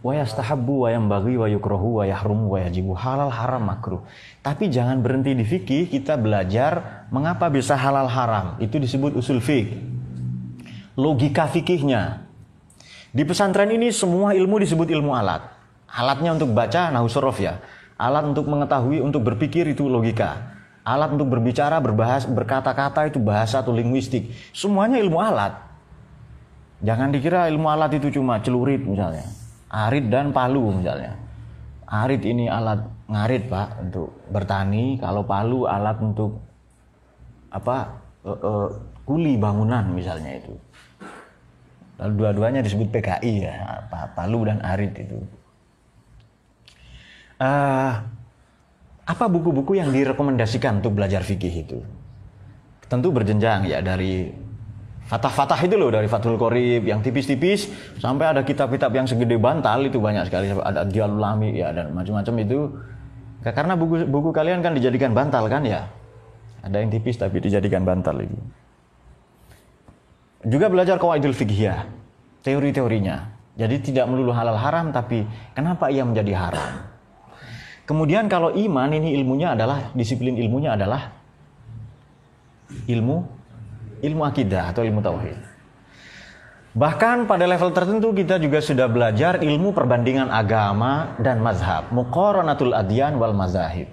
Wa 0.00 0.16
yastahabbu 0.16 0.86
wa 0.86 0.88
yambaghi 0.88 1.36
wa 1.36 1.46
wa 1.50 2.04
yahrumu 2.08 2.56
wa 2.56 2.58
yajibu 2.62 2.96
halal 2.96 3.28
haram 3.28 3.68
makruh. 3.68 4.00
Tapi 4.40 4.72
jangan 4.72 5.04
berhenti 5.04 5.36
di 5.36 5.44
fikih, 5.44 5.92
kita 5.92 6.16
belajar 6.16 7.04
mengapa 7.12 7.52
bisa 7.52 7.76
halal 7.76 8.08
haram. 8.08 8.56
Itu 8.62 8.80
disebut 8.80 9.12
usul 9.12 9.44
fikih 9.44 9.95
logika 10.96 11.46
fikihnya. 11.46 12.24
Di 13.12 13.22
pesantren 13.24 13.72
ini 13.72 13.92
semua 13.92 14.32
ilmu 14.32 14.60
disebut 14.60 14.88
ilmu 14.92 15.12
alat. 15.12 15.44
Alatnya 15.88 16.36
untuk 16.36 16.52
baca 16.52 16.92
nahu 16.92 17.08
sorof 17.08 17.40
ya. 17.40 17.60
Alat 17.96 18.28
untuk 18.28 18.44
mengetahui, 18.44 19.00
untuk 19.00 19.24
berpikir 19.24 19.64
itu 19.72 19.88
logika. 19.88 20.56
Alat 20.84 21.16
untuk 21.16 21.32
berbicara, 21.32 21.80
berbahas, 21.80 22.28
berkata-kata 22.28 23.08
itu 23.08 23.16
bahasa 23.16 23.64
atau 23.64 23.72
linguistik. 23.72 24.28
Semuanya 24.52 25.00
ilmu 25.00 25.16
alat. 25.16 25.56
Jangan 26.84 27.08
dikira 27.08 27.48
ilmu 27.48 27.72
alat 27.72 27.96
itu 27.96 28.20
cuma 28.20 28.44
celurit 28.44 28.84
misalnya. 28.84 29.24
Arit 29.72 30.12
dan 30.12 30.30
palu 30.36 30.76
misalnya. 30.76 31.16
Arit 31.88 32.20
ini 32.28 32.52
alat 32.52 32.84
ngarit 33.08 33.48
pak 33.48 33.68
untuk 33.80 34.12
bertani. 34.28 35.00
Kalau 35.00 35.24
palu 35.24 35.64
alat 35.64 35.96
untuk 36.04 36.36
apa 37.48 37.96
uh, 38.28 38.36
uh, 38.36 38.68
kuli 39.08 39.40
bangunan 39.40 39.88
misalnya 39.88 40.36
itu. 40.36 40.52
Lalu 41.96 42.12
dua-duanya 42.12 42.60
disebut 42.60 42.92
PKI 42.92 43.32
ya, 43.40 43.54
Palu 44.12 44.44
dan 44.44 44.60
Arit 44.60 44.92
itu. 45.00 45.18
Uh, 47.36 47.92
apa 49.06 49.24
buku-buku 49.28 49.76
yang 49.76 49.88
direkomendasikan 49.92 50.84
untuk 50.84 50.96
belajar 50.96 51.24
fikih 51.24 51.54
itu? 51.64 51.78
Tentu 52.86 53.08
berjenjang 53.12 53.64
ya 53.64 53.80
dari 53.80 54.28
fatah-fatah 55.06 55.60
itu 55.62 55.78
loh 55.78 55.90
dari 55.94 56.10
Fathul 56.10 56.34
Qorib 56.34 56.82
yang 56.82 56.98
tipis-tipis 56.98 57.70
sampai 58.02 58.34
ada 58.34 58.42
kitab-kitab 58.42 58.90
yang 58.90 59.06
segede 59.06 59.38
bantal 59.38 59.86
itu 59.86 60.02
banyak 60.02 60.26
sekali 60.26 60.50
ada 60.50 60.82
Dialul 60.82 61.22
Lami 61.22 61.54
ya 61.54 61.70
dan 61.70 61.94
macam-macam 61.94 62.34
itu 62.42 62.58
karena 63.46 63.78
buku 63.78 64.10
buku 64.10 64.30
kalian 64.34 64.58
kan 64.66 64.74
dijadikan 64.74 65.14
bantal 65.14 65.46
kan 65.46 65.62
ya 65.62 65.86
ada 66.66 66.82
yang 66.82 66.90
tipis 66.90 67.14
tapi 67.14 67.38
dijadikan 67.38 67.86
bantal 67.86 68.18
itu 68.18 68.34
juga 70.46 70.70
belajar 70.70 71.02
kawaidul 71.02 71.34
fiqhiyah, 71.34 71.90
teori-teorinya. 72.46 73.34
Jadi 73.56 73.90
tidak 73.90 74.06
melulu 74.06 74.30
halal 74.30 74.54
haram, 74.54 74.94
tapi 74.94 75.26
kenapa 75.56 75.90
ia 75.90 76.06
menjadi 76.06 76.32
haram? 76.38 76.70
Kemudian 77.86 78.30
kalau 78.30 78.54
iman 78.54 78.90
ini 78.94 79.18
ilmunya 79.18 79.58
adalah 79.58 79.90
disiplin 79.94 80.34
ilmunya 80.38 80.74
adalah 80.74 81.14
ilmu 82.90 83.16
ilmu 84.02 84.22
akidah 84.26 84.74
atau 84.74 84.82
ilmu 84.82 85.00
tauhid. 85.00 85.38
Bahkan 86.76 87.24
pada 87.24 87.48
level 87.48 87.72
tertentu 87.72 88.12
kita 88.12 88.36
juga 88.36 88.60
sudah 88.60 88.84
belajar 88.84 89.40
ilmu 89.40 89.72
perbandingan 89.72 90.28
agama 90.28 91.16
dan 91.16 91.40
mazhab, 91.40 91.88
muqaranatul 91.88 92.76
adyan 92.76 93.16
wal 93.16 93.32
mazahib. 93.32 93.88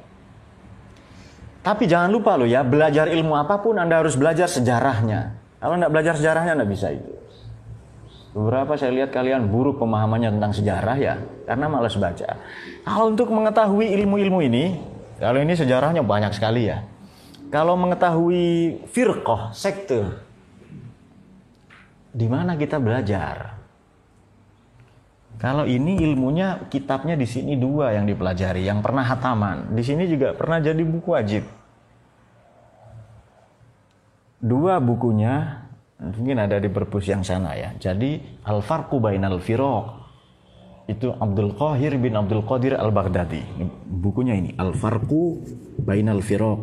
Tapi 1.64 1.88
jangan 1.88 2.12
lupa 2.12 2.36
loh 2.36 2.44
ya, 2.44 2.60
belajar 2.60 3.08
ilmu 3.08 3.40
apa 3.40 3.64
pun 3.64 3.80
Anda 3.80 4.04
harus 4.04 4.20
belajar 4.20 4.52
sejarahnya. 4.52 5.43
Kalau 5.64 5.80
tidak 5.80 5.92
belajar 5.96 6.14
sejarahnya 6.20 6.60
tidak 6.60 6.70
bisa 6.76 6.88
itu. 6.92 7.12
Beberapa 8.36 8.76
saya 8.76 8.92
lihat 8.92 9.16
kalian 9.16 9.48
buruk 9.48 9.80
pemahamannya 9.80 10.36
tentang 10.36 10.52
sejarah 10.52 10.98
ya, 11.00 11.16
karena 11.48 11.72
malas 11.72 11.96
baca. 11.96 12.36
Kalau 12.84 13.06
untuk 13.08 13.32
mengetahui 13.32 13.96
ilmu-ilmu 13.96 14.44
ini, 14.44 14.76
kalau 15.24 15.40
ini 15.40 15.56
sejarahnya 15.56 16.04
banyak 16.04 16.36
sekali 16.36 16.68
ya. 16.68 16.84
Kalau 17.48 17.80
mengetahui 17.80 18.84
firqoh, 18.92 19.56
sekte, 19.56 20.04
di 22.12 22.28
mana 22.28 22.60
kita 22.60 22.84
belajar? 22.84 23.56
Kalau 25.40 25.64
ini 25.64 25.96
ilmunya 26.04 26.68
kitabnya 26.68 27.16
di 27.16 27.24
sini 27.24 27.56
dua 27.56 27.96
yang 27.96 28.04
dipelajari, 28.04 28.68
yang 28.68 28.84
pernah 28.84 29.08
hataman. 29.08 29.72
Di 29.72 29.84
sini 29.86 30.12
juga 30.12 30.36
pernah 30.36 30.60
jadi 30.60 30.84
buku 30.84 31.08
wajib 31.08 31.63
dua 34.44 34.84
bukunya 34.84 35.64
mungkin 36.04 36.36
ada 36.36 36.60
di 36.60 36.68
perpus 36.68 37.08
yang 37.08 37.24
sana 37.24 37.56
ya. 37.56 37.72
Jadi 37.80 38.44
Al-Farqu 38.44 39.00
Bainal 39.00 39.40
Firaq 39.40 40.04
itu 40.92 41.16
Abdul 41.16 41.56
Qahir 41.56 41.96
bin 41.96 42.20
Abdul 42.20 42.44
Qadir 42.44 42.76
Al-Baghdadi. 42.76 43.40
Bukunya 43.88 44.36
ini 44.36 44.52
Al-Farqu 44.60 45.40
Bainal 45.80 46.20
Firaq. 46.20 46.60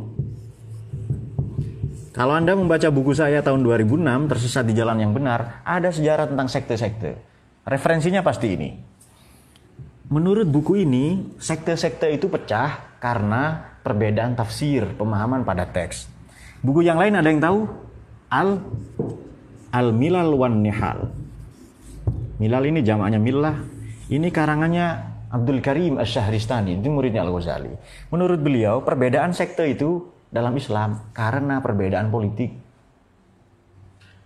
Kalau 2.11 2.37
Anda 2.37 2.53
membaca 2.53 2.90
buku 2.93 3.16
saya 3.16 3.40
tahun 3.40 3.64
2006, 3.64 4.29
Tersesat 4.29 4.69
di 4.69 4.77
Jalan 4.77 5.01
yang 5.01 5.16
Benar, 5.16 5.64
ada 5.64 5.88
sejarah 5.88 6.29
tentang 6.29 6.53
sekte-sekte. 6.53 7.16
Referensinya 7.64 8.21
pasti 8.21 8.61
ini. 8.61 8.71
Menurut 10.11 10.51
buku 10.51 10.85
ini, 10.85 11.38
sekte-sekte 11.38 12.11
itu 12.11 12.27
pecah 12.27 12.99
karena 12.99 13.73
perbedaan 13.81 14.35
tafsir, 14.35 14.90
pemahaman 14.99 15.47
pada 15.47 15.71
teks. 15.71 16.19
Buku 16.61 16.85
yang 16.85 17.01
lain 17.01 17.16
ada 17.16 17.29
yang 17.29 17.40
tahu? 17.40 17.64
Al 18.29 18.61
Al 19.73 19.88
Milal 19.96 20.35
wan 20.37 20.61
Nihal. 20.61 21.09
Milal 22.40 22.64
ini 22.68 22.81
jamaknya 22.85 23.20
milah. 23.20 23.57
Ini 24.11 24.29
karangannya 24.35 25.11
Abdul 25.31 25.62
Karim 25.62 26.03
Asy-Syahristani, 26.03 26.83
itu 26.83 26.90
muridnya 26.90 27.23
Al-Ghazali. 27.23 27.70
Menurut 28.11 28.42
beliau, 28.42 28.83
perbedaan 28.83 29.31
sekte 29.31 29.62
itu 29.70 30.11
dalam 30.27 30.51
Islam 30.59 31.14
karena 31.14 31.62
perbedaan 31.62 32.11
politik. 32.11 32.51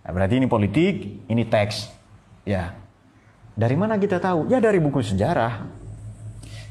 Nah, 0.01 0.11
berarti 0.13 0.41
ini 0.41 0.49
politik, 0.49 0.95
ini 1.29 1.43
teks. 1.45 1.93
Ya. 2.49 2.73
Dari 3.53 3.77
mana 3.77 4.01
kita 4.01 4.17
tahu? 4.17 4.49
Ya 4.49 4.57
dari 4.57 4.81
buku 4.81 5.05
sejarah. 5.05 5.69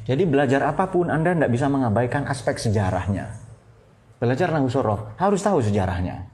Jadi 0.04 0.26
belajar 0.26 0.66
apa 0.66 0.90
pun 0.90 1.08
Anda 1.08 1.32
tidak 1.32 1.50
bisa 1.54 1.70
mengabaikan 1.70 2.26
aspek 2.26 2.58
sejarahnya. 2.58 3.43
Belajar 4.24 4.48
Nahu 4.56 4.72
Sorof, 4.72 5.04
harus 5.20 5.44
tahu 5.44 5.60
sejarahnya. 5.60 6.24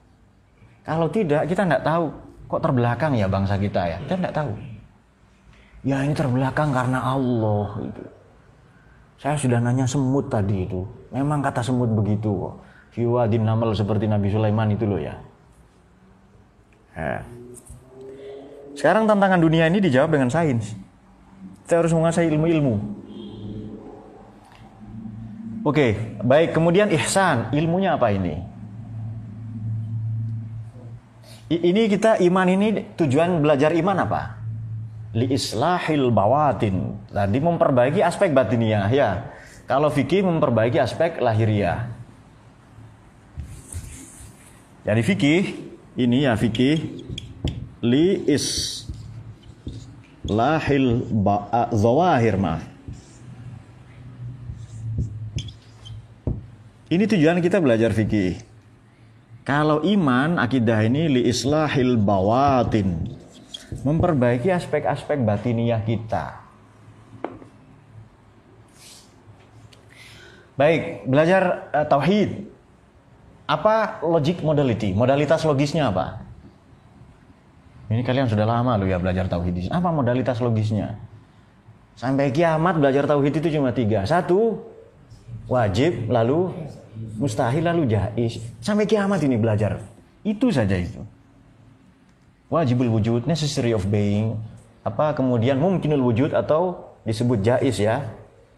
Kalau 0.86 1.10
tidak, 1.10 1.50
kita 1.50 1.66
tidak 1.66 1.82
tahu. 1.82 2.06
Kok 2.46 2.62
terbelakang 2.62 3.18
ya 3.18 3.26
bangsa 3.26 3.58
kita 3.58 3.82
ya? 3.82 3.98
Kita 4.06 4.14
tidak 4.14 4.34
tahu. 4.34 4.54
Ya 5.82 5.98
ini 6.06 6.14
terbelakang 6.14 6.70
karena 6.70 7.02
Allah 7.02 7.82
itu. 7.82 8.02
Saya 9.18 9.34
sudah 9.34 9.58
nanya 9.58 9.90
semut 9.90 10.30
tadi 10.30 10.70
itu. 10.70 10.86
Memang 11.10 11.42
kata 11.42 11.66
semut 11.66 11.90
begitu 11.90 12.30
kok. 12.30 12.62
Fiwa 12.94 13.26
namal 13.26 13.74
seperti 13.74 14.06
Nabi 14.06 14.30
Sulaiman 14.30 14.70
itu 14.70 14.86
loh 14.86 15.02
ya. 15.02 15.18
Sekarang 18.78 19.10
tantangan 19.10 19.42
dunia 19.42 19.66
ini 19.66 19.82
dijawab 19.82 20.14
dengan 20.14 20.30
sains. 20.30 20.78
Kita 21.66 21.82
harus 21.82 21.90
menguasai 21.90 22.30
ilmu-ilmu. 22.30 22.99
Oke, 25.60 26.16
baik. 26.24 26.56
Kemudian 26.56 26.88
ihsan, 26.96 27.52
ilmunya 27.52 28.00
apa 28.00 28.08
ini? 28.16 28.40
Ini 31.50 31.90
kita 31.90 32.22
iman 32.22 32.46
ini 32.46 32.94
tujuan 32.94 33.42
belajar 33.42 33.74
iman 33.74 34.06
apa? 34.06 34.22
Li 35.18 35.34
islahil 35.34 36.14
bawatin. 36.14 36.94
Tadi 37.10 37.38
memperbaiki 37.42 38.00
aspek 38.00 38.30
batiniah 38.30 38.86
ya. 38.88 39.10
Kalau 39.66 39.90
fikih 39.90 40.22
memperbaiki 40.22 40.78
aspek 40.78 41.18
lahiriah. 41.18 41.90
Jadi 44.86 45.02
fikih 45.02 45.42
ini 45.98 46.24
ya 46.24 46.38
fikih 46.38 47.02
li 47.82 48.30
is 48.30 48.86
lahil 50.22 51.02
zawahir 51.74 52.38
maaf. 52.38 52.69
Ini 56.90 57.06
tujuan 57.06 57.38
kita 57.38 57.62
belajar 57.62 57.94
fikih. 57.94 58.42
Kalau 59.46 59.78
iman 59.86 60.42
akidah 60.42 60.82
ini 60.82 61.06
li 61.06 61.22
islahil 61.30 61.94
bawatin 61.94 63.06
memperbaiki 63.86 64.50
aspek-aspek 64.50 65.22
batiniah 65.22 65.78
kita. 65.86 66.42
Baik, 70.58 71.06
belajar 71.06 71.70
uh, 71.70 71.86
tauhid 71.86 72.50
apa 73.46 74.02
logic 74.02 74.42
modality? 74.42 74.90
Modalitas 74.90 75.46
logisnya 75.46 75.94
apa? 75.94 76.26
Ini 77.86 78.02
kalian 78.02 78.26
sudah 78.26 78.46
lama 78.46 78.74
loh 78.78 78.90
ya 78.90 78.98
belajar 78.98 79.30
tauhid. 79.30 79.70
Apa 79.70 79.94
modalitas 79.94 80.42
logisnya? 80.42 80.98
Sampai 81.94 82.34
kiamat 82.34 82.82
belajar 82.82 83.06
tauhid 83.06 83.42
itu 83.42 83.58
cuma 83.58 83.74
tiga. 83.74 84.06
Satu, 84.06 84.69
wajib, 85.50 86.06
lalu 86.06 86.52
mustahil, 87.18 87.64
lalu 87.64 87.90
jais. 87.90 88.38
Sampai 88.62 88.86
kiamat 88.86 89.20
ini 89.26 89.36
belajar. 89.36 89.82
Itu 90.22 90.52
saja 90.52 90.76
itu. 90.76 91.00
Wajibul 92.50 92.90
wujud, 92.90 93.26
necessary 93.26 93.74
of 93.74 93.86
being. 93.86 94.34
Apa 94.82 95.14
kemudian 95.14 95.60
mungkinul 95.60 96.00
wujud 96.00 96.30
atau 96.34 96.92
disebut 97.06 97.42
jais 97.42 97.76
ya. 97.78 98.06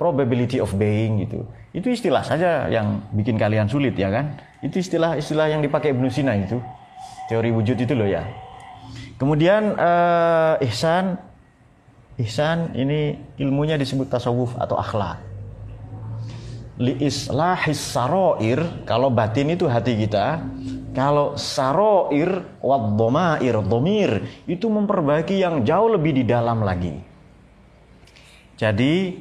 Probability 0.00 0.58
of 0.58 0.74
being 0.74 1.22
gitu. 1.28 1.46
Itu 1.72 1.88
istilah 1.88 2.20
saja 2.26 2.68
yang 2.68 3.00
bikin 3.16 3.38
kalian 3.40 3.70
sulit 3.70 3.96
ya 3.96 4.12
kan? 4.12 4.36
Itu 4.60 4.82
istilah-istilah 4.82 5.48
yang 5.48 5.60
dipakai 5.64 5.94
Ibnu 5.94 6.10
Sina 6.12 6.36
itu. 6.36 6.60
Teori 7.30 7.48
wujud 7.54 7.78
itu 7.78 7.94
loh 7.94 8.04
ya. 8.10 8.26
Kemudian 9.16 9.78
uh, 9.78 10.58
ihsan 10.66 11.14
ihsan 12.18 12.74
ini 12.74 13.16
ilmunya 13.38 13.78
disebut 13.78 14.10
tasawuf 14.10 14.58
atau 14.58 14.76
akhlak. 14.76 15.31
Li 16.80 16.96
islahis 17.04 17.76
saroir 17.76 18.84
kalau 18.88 19.12
batin 19.12 19.52
itu 19.52 19.68
hati 19.68 19.92
kita, 19.92 20.40
kalau 20.96 21.36
saroir 21.36 22.48
wad 22.64 22.96
domair 22.96 23.60
domir 23.60 24.24
itu 24.48 24.72
memperbaiki 24.72 25.36
yang 25.36 25.60
jauh 25.68 25.92
lebih 25.92 26.16
di 26.16 26.24
dalam 26.24 26.64
lagi. 26.64 26.96
Jadi 28.56 29.20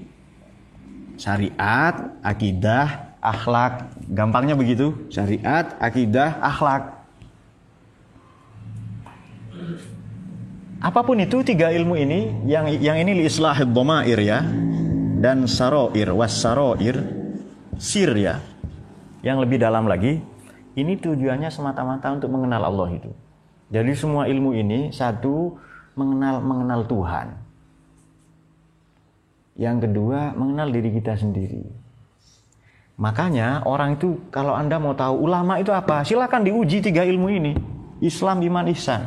syariat, 1.20 2.16
akidah, 2.24 3.20
akhlak. 3.20 4.00
Gampangnya 4.08 4.56
begitu, 4.56 5.08
syariat, 5.12 5.76
akidah, 5.78 6.40
akhlak. 6.40 7.04
Apa 10.82 11.06
pun 11.06 11.22
itu 11.22 11.46
tiga 11.46 11.70
ilmu 11.70 11.94
ini 11.94 12.50
yang 12.50 12.66
yang 12.82 12.98
ini 12.98 13.22
li 13.22 13.24
islahid 13.30 13.70
dhamair 13.70 14.18
ya 14.18 14.42
dan 15.22 15.46
saroir 15.46 16.10
was 16.10 16.34
saroir 16.34 17.21
sir 17.82 18.14
ya. 18.14 18.38
Yang 19.26 19.38
lebih 19.50 19.58
dalam 19.58 19.90
lagi 19.90 20.22
ini 20.78 20.94
tujuannya 21.02 21.50
semata-mata 21.50 22.14
untuk 22.14 22.30
mengenal 22.30 22.70
Allah 22.70 22.90
itu. 22.94 23.10
Jadi 23.74 23.92
semua 23.98 24.30
ilmu 24.30 24.54
ini 24.54 24.94
satu 24.94 25.58
mengenal 25.98 26.46
mengenal 26.46 26.86
Tuhan. 26.86 27.28
Yang 29.58 29.78
kedua, 29.90 30.32
mengenal 30.38 30.72
diri 30.72 30.90
kita 30.96 31.18
sendiri. 31.20 31.66
Makanya 33.02 33.66
orang 33.66 33.98
itu 33.98 34.30
kalau 34.30 34.54
Anda 34.54 34.78
mau 34.78 34.94
tahu 34.94 35.26
ulama 35.26 35.58
itu 35.58 35.74
apa, 35.74 36.06
silakan 36.06 36.46
diuji 36.46 36.86
tiga 36.86 37.02
ilmu 37.02 37.28
ini. 37.34 37.54
Islam, 38.02 38.42
iman, 38.42 38.66
ihsan. 38.74 39.06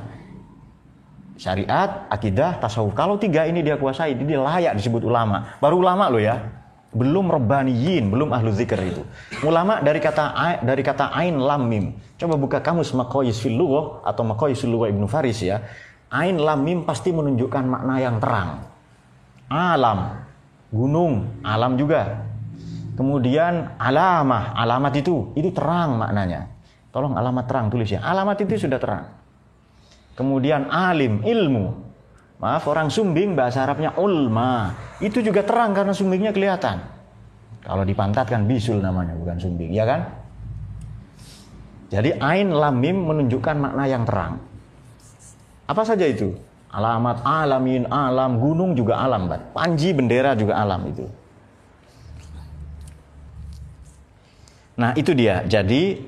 Syariat, 1.35 2.07
akidah, 2.07 2.63
tasawuf. 2.63 2.95
Kalau 2.95 3.19
tiga 3.19 3.43
ini 3.47 3.63
dia 3.67 3.75
kuasai, 3.75 4.15
dia 4.15 4.39
layak 4.39 4.79
disebut 4.79 5.03
ulama. 5.03 5.59
Baru 5.59 5.83
ulama 5.83 6.07
loh 6.07 6.23
ya. 6.23 6.64
Belum 6.95 7.27
rebaniyin, 7.27 8.07
belum 8.07 8.31
ahlu 8.31 8.55
zikr 8.55 8.79
itu. 8.87 9.03
Ulama 9.43 9.83
dari 9.83 9.99
kata 9.99 10.63
dari 10.63 10.83
kata 10.87 11.11
ain 11.11 11.35
lam 11.37 11.67
mim. 11.67 11.91
Coba 12.15 12.39
buka 12.39 12.63
kamus 12.63 12.95
Maqayis 12.95 13.43
fil 13.43 13.59
atau 14.07 14.23
Maqayis 14.23 14.63
fil 14.63 14.79
Ibnu 14.79 15.11
Faris 15.11 15.43
ya. 15.43 15.59
Ain 16.15 16.39
lam 16.39 16.63
mim 16.63 16.87
pasti 16.87 17.11
menunjukkan 17.11 17.67
makna 17.67 17.99
yang 17.99 18.23
terang. 18.23 18.63
Alam, 19.51 20.23
gunung, 20.71 21.43
alam 21.43 21.75
juga. 21.75 22.23
Kemudian 22.95 23.75
alamah, 23.75 24.55
alamat 24.55 24.95
itu, 24.95 25.35
itu 25.35 25.51
terang 25.51 25.99
maknanya. 25.99 26.47
Tolong 26.95 27.19
alamat 27.19 27.45
terang 27.51 27.67
tulis 27.75 27.91
ya. 27.91 27.99
Alamat 28.07 28.39
itu 28.47 28.71
sudah 28.71 28.79
terang. 28.79 29.11
Kemudian 30.15 30.71
alim, 30.71 31.27
ilmu. 31.27 31.84
Maaf, 32.43 32.67
orang 32.67 32.91
sumbing 32.91 33.39
bahasa 33.39 33.63
Arabnya 33.63 33.95
ulma. 33.95 34.75
Itu 34.99 35.23
juga 35.23 35.47
terang 35.47 35.73
karena 35.73 35.95
sumbingnya 35.95 36.35
kelihatan. 36.35 36.83
Kalau 37.65 37.87
dipantatkan 37.87 38.45
bisul 38.45 38.83
namanya, 38.83 39.17
bukan 39.17 39.41
sumbing, 39.41 39.73
ya 39.73 39.89
kan? 39.89 40.05
Jadi 41.89 42.19
ain 42.19 42.53
lamim 42.53 43.07
menunjukkan 43.07 43.57
makna 43.57 43.85
yang 43.87 44.05
terang. 44.05 44.43
Apa 45.65 45.83
saja 45.87 46.05
itu? 46.05 46.35
Alamat 46.75 47.23
alamin, 47.23 47.87
alam, 47.87 48.43
gunung 48.43 48.75
juga 48.75 48.99
alam, 48.99 49.31
Panji 49.55 49.95
bendera 49.95 50.35
juga 50.35 50.59
alam 50.59 50.85
itu. 50.91 51.07
Nah, 54.75 54.91
itu 54.99 55.15
dia. 55.15 55.47
Jadi 55.47 56.03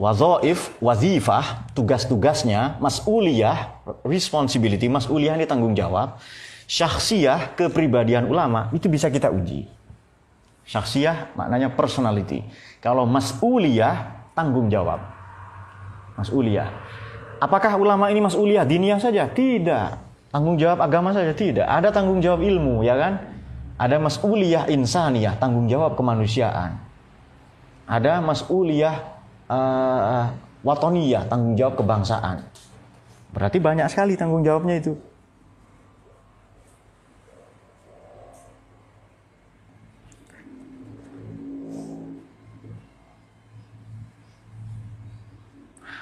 wazoif, 0.00 0.72
wazifah, 0.80 1.68
tugas-tugasnya, 1.76 2.80
mas'uliyah, 2.80 3.84
responsibility, 4.00 4.88
mas'uliyah 4.88 5.36
ini 5.36 5.44
tanggung 5.44 5.76
jawab, 5.76 6.16
syakhsiyah, 6.64 7.52
kepribadian 7.52 8.24
ulama, 8.24 8.72
itu 8.72 8.88
bisa 8.88 9.12
kita 9.12 9.28
uji. 9.28 9.68
Syakhsiyah 10.64 11.36
maknanya 11.36 11.68
personality. 11.76 12.40
Kalau 12.80 13.04
mas'uliyah, 13.04 14.24
tanggung 14.32 14.72
jawab. 14.72 15.04
Mas'uliyah. 16.16 16.72
Apakah 17.36 17.76
ulama 17.76 18.08
ini 18.08 18.24
mas'uliyah 18.24 18.64
diniyah 18.64 18.96
saja? 18.96 19.28
Tidak. 19.28 20.08
Tanggung 20.32 20.56
jawab 20.56 20.80
agama 20.80 21.12
saja 21.12 21.34
tidak. 21.36 21.66
Ada 21.66 21.92
tanggung 21.92 22.22
jawab 22.24 22.40
ilmu, 22.40 22.86
ya 22.86 22.96
kan? 22.96 23.20
Ada 23.76 24.00
mas'uliyah 24.00 24.70
insaniyah, 24.70 25.36
tanggung 25.36 25.66
jawab 25.68 25.98
kemanusiaan. 25.98 26.78
Ada 27.90 28.22
mas'uliyah 28.22 29.09
uh, 29.50 30.30
watoniyah, 30.62 31.26
tanggung 31.26 31.58
jawab 31.58 31.74
kebangsaan. 31.82 32.46
Berarti 33.34 33.58
banyak 33.58 33.86
sekali 33.90 34.14
tanggung 34.14 34.46
jawabnya 34.46 34.78
itu. 34.78 34.94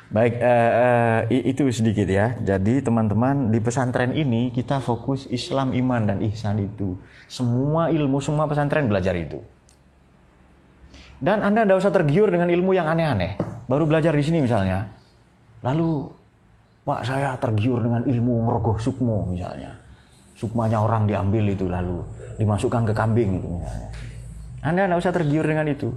Baik, 0.09 0.41
uh, 0.41 0.73
uh, 0.73 1.19
itu 1.29 1.69
sedikit 1.69 2.09
ya. 2.09 2.33
Jadi 2.41 2.81
teman-teman 2.81 3.53
di 3.53 3.61
pesantren 3.61 4.17
ini 4.17 4.49
kita 4.49 4.81
fokus 4.81 5.29
Islam, 5.29 5.77
iman 5.77 6.09
dan 6.09 6.19
ihsan 6.33 6.65
itu. 6.65 6.97
Semua 7.29 7.93
ilmu, 7.93 8.17
semua 8.25 8.49
pesantren 8.49 8.89
belajar 8.89 9.13
itu. 9.13 9.45
Dan 11.19 11.43
Anda 11.43 11.67
tidak 11.67 11.83
usah 11.83 11.93
tergiur 11.95 12.31
dengan 12.31 12.47
ilmu 12.47 12.71
yang 12.75 12.87
aneh-aneh. 12.87 13.39
Baru 13.67 13.85
belajar 13.91 14.15
di 14.15 14.23
sini 14.23 14.39
misalnya. 14.39 14.87
Lalu, 15.67 16.07
Pak 16.87 17.05
saya 17.05 17.37
tergiur 17.37 17.83
dengan 17.85 18.07
ilmu 18.07 18.49
merogoh 18.49 18.79
sukmo 18.81 19.27
misalnya. 19.29 19.77
Sukmanya 20.39 20.79
orang 20.81 21.05
diambil 21.05 21.51
itu 21.51 21.67
lalu 21.67 22.01
dimasukkan 22.39 22.89
ke 22.89 22.95
kambing 22.95 23.43
itu 23.43 23.49
misalnya. 23.61 23.89
Anda 24.63 24.87
tidak 24.87 24.99
usah 25.03 25.13
tergiur 25.13 25.45
dengan 25.45 25.67
itu. 25.67 25.91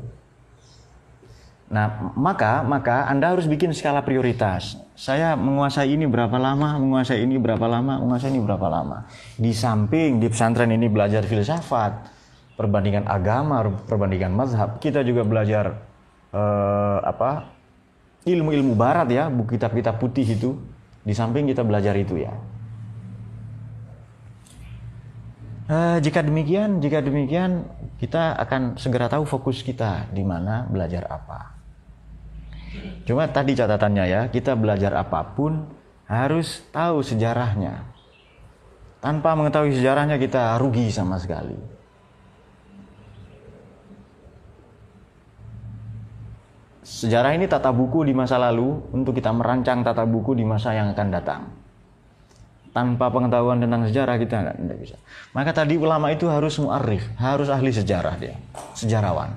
Nah, 1.72 2.12
maka 2.20 2.60
maka 2.68 3.08
Anda 3.08 3.32
harus 3.32 3.48
bikin 3.48 3.72
skala 3.72 4.04
prioritas. 4.04 4.76
Saya 4.92 5.40
menguasai 5.40 5.96
ini 5.96 6.04
berapa 6.04 6.36
lama, 6.36 6.76
menguasai 6.76 7.24
ini 7.24 7.40
berapa 7.40 7.64
lama, 7.64 8.04
menguasai 8.04 8.28
ini 8.28 8.44
berapa 8.44 8.68
lama. 8.68 9.08
Di 9.40 9.56
samping 9.56 10.20
di 10.20 10.28
pesantren 10.28 10.76
ini 10.76 10.92
belajar 10.92 11.24
filsafat, 11.24 12.12
perbandingan 12.56 13.08
agama, 13.08 13.64
perbandingan 13.88 14.32
mazhab, 14.34 14.78
kita 14.80 15.02
juga 15.02 15.24
belajar 15.28 15.82
eh, 16.32 17.00
apa? 17.04 17.62
ilmu-ilmu 18.22 18.78
barat 18.78 19.10
ya, 19.10 19.34
buku 19.34 19.58
kitab-kitab 19.58 19.98
putih 19.98 20.26
itu. 20.26 20.54
Di 21.02 21.18
samping 21.18 21.50
kita 21.50 21.66
belajar 21.66 21.98
itu 21.98 22.22
ya. 22.22 22.30
Eh, 25.72 25.98
jika 26.04 26.20
demikian, 26.22 26.84
jika 26.84 27.00
demikian 27.02 27.66
kita 27.98 28.36
akan 28.38 28.76
segera 28.76 29.08
tahu 29.08 29.24
fokus 29.24 29.64
kita 29.64 30.12
di 30.12 30.22
mana 30.22 30.68
belajar 30.68 31.08
apa. 31.08 31.58
Cuma 33.08 33.26
tadi 33.32 33.56
catatannya 33.56 34.06
ya, 34.06 34.22
kita 34.28 34.54
belajar 34.54 34.94
apa 35.00 35.32
pun 35.32 35.66
harus 36.12 36.62
tahu 36.76 37.00
sejarahnya. 37.02 37.88
Tanpa 39.00 39.34
mengetahui 39.34 39.74
sejarahnya 39.74 40.20
kita 40.22 40.60
rugi 40.62 40.92
sama 40.94 41.18
sekali. 41.18 41.58
Sejarah 46.92 47.32
ini 47.40 47.48
tata 47.48 47.72
buku 47.72 48.04
di 48.04 48.12
masa 48.12 48.36
lalu 48.36 48.92
untuk 48.92 49.16
kita 49.16 49.32
merancang 49.32 49.80
tata 49.80 50.04
buku 50.04 50.36
di 50.36 50.44
masa 50.44 50.76
yang 50.76 50.92
akan 50.92 51.08
datang. 51.08 51.48
Tanpa 52.76 53.08
pengetahuan 53.08 53.64
tentang 53.64 53.88
sejarah 53.88 54.20
kita 54.20 54.52
tidak 54.52 54.78
bisa. 54.84 55.00
Maka 55.32 55.56
tadi 55.56 55.80
ulama 55.80 56.12
itu 56.12 56.28
harus 56.28 56.60
muarif, 56.60 57.08
harus 57.16 57.48
ahli 57.48 57.72
sejarah 57.72 58.16
dia, 58.20 58.36
sejarawan. 58.76 59.32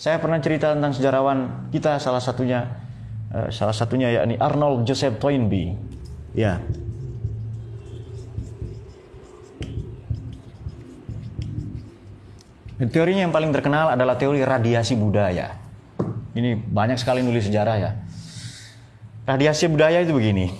Saya 0.00 0.16
pernah 0.16 0.40
cerita 0.40 0.72
tentang 0.72 0.96
sejarawan 0.96 1.68
kita 1.68 2.00
salah 2.00 2.24
satunya 2.24 2.64
uh, 3.28 3.52
salah 3.52 3.76
satunya 3.76 4.08
yakni 4.16 4.40
Arnold 4.40 4.88
Joseph 4.88 5.20
Toynbee. 5.20 5.76
Ya. 6.32 6.64
Teorinya 12.80 13.28
yang 13.28 13.36
paling 13.36 13.52
terkenal 13.52 13.92
adalah 13.92 14.16
teori 14.16 14.40
radiasi 14.40 14.96
budaya. 14.96 15.63
Ini 16.34 16.58
banyak 16.58 16.98
sekali 16.98 17.22
nulis 17.22 17.46
sejarah 17.46 17.76
ya. 17.78 17.90
Radiasi 19.24 19.70
budaya 19.70 20.02
itu 20.02 20.10
begini. 20.10 20.50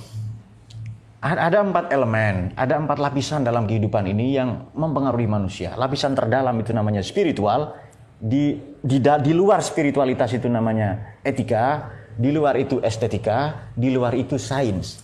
Ada 1.25 1.64
empat 1.64 1.89
elemen, 1.89 2.53
ada 2.53 2.77
empat 2.77 3.01
lapisan 3.01 3.43
dalam 3.43 3.64
kehidupan 3.64 4.05
ini 4.07 4.37
yang 4.37 4.68
mempengaruhi 4.77 5.25
manusia. 5.25 5.72
Lapisan 5.75 6.12
terdalam 6.12 6.53
itu 6.61 6.70
namanya 6.77 7.01
spiritual, 7.01 7.75
di, 8.20 8.57
di, 8.85 9.01
di 9.01 9.33
luar 9.33 9.64
spiritualitas 9.64 10.37
itu 10.37 10.47
namanya 10.53 11.18
etika, 11.25 11.91
di 12.14 12.31
luar 12.31 12.55
itu 12.61 12.79
estetika, 12.85 13.68
di 13.75 13.91
luar 13.91 14.14
itu 14.14 14.39
sains. 14.39 15.03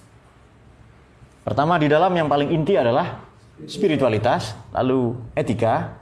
Pertama 1.43 1.81
di 1.81 1.91
dalam 1.91 2.13
yang 2.15 2.31
paling 2.31 2.53
inti 2.53 2.79
adalah 2.79 3.27
spiritualitas, 3.67 4.55
lalu 4.71 5.19
etika, 5.35 5.99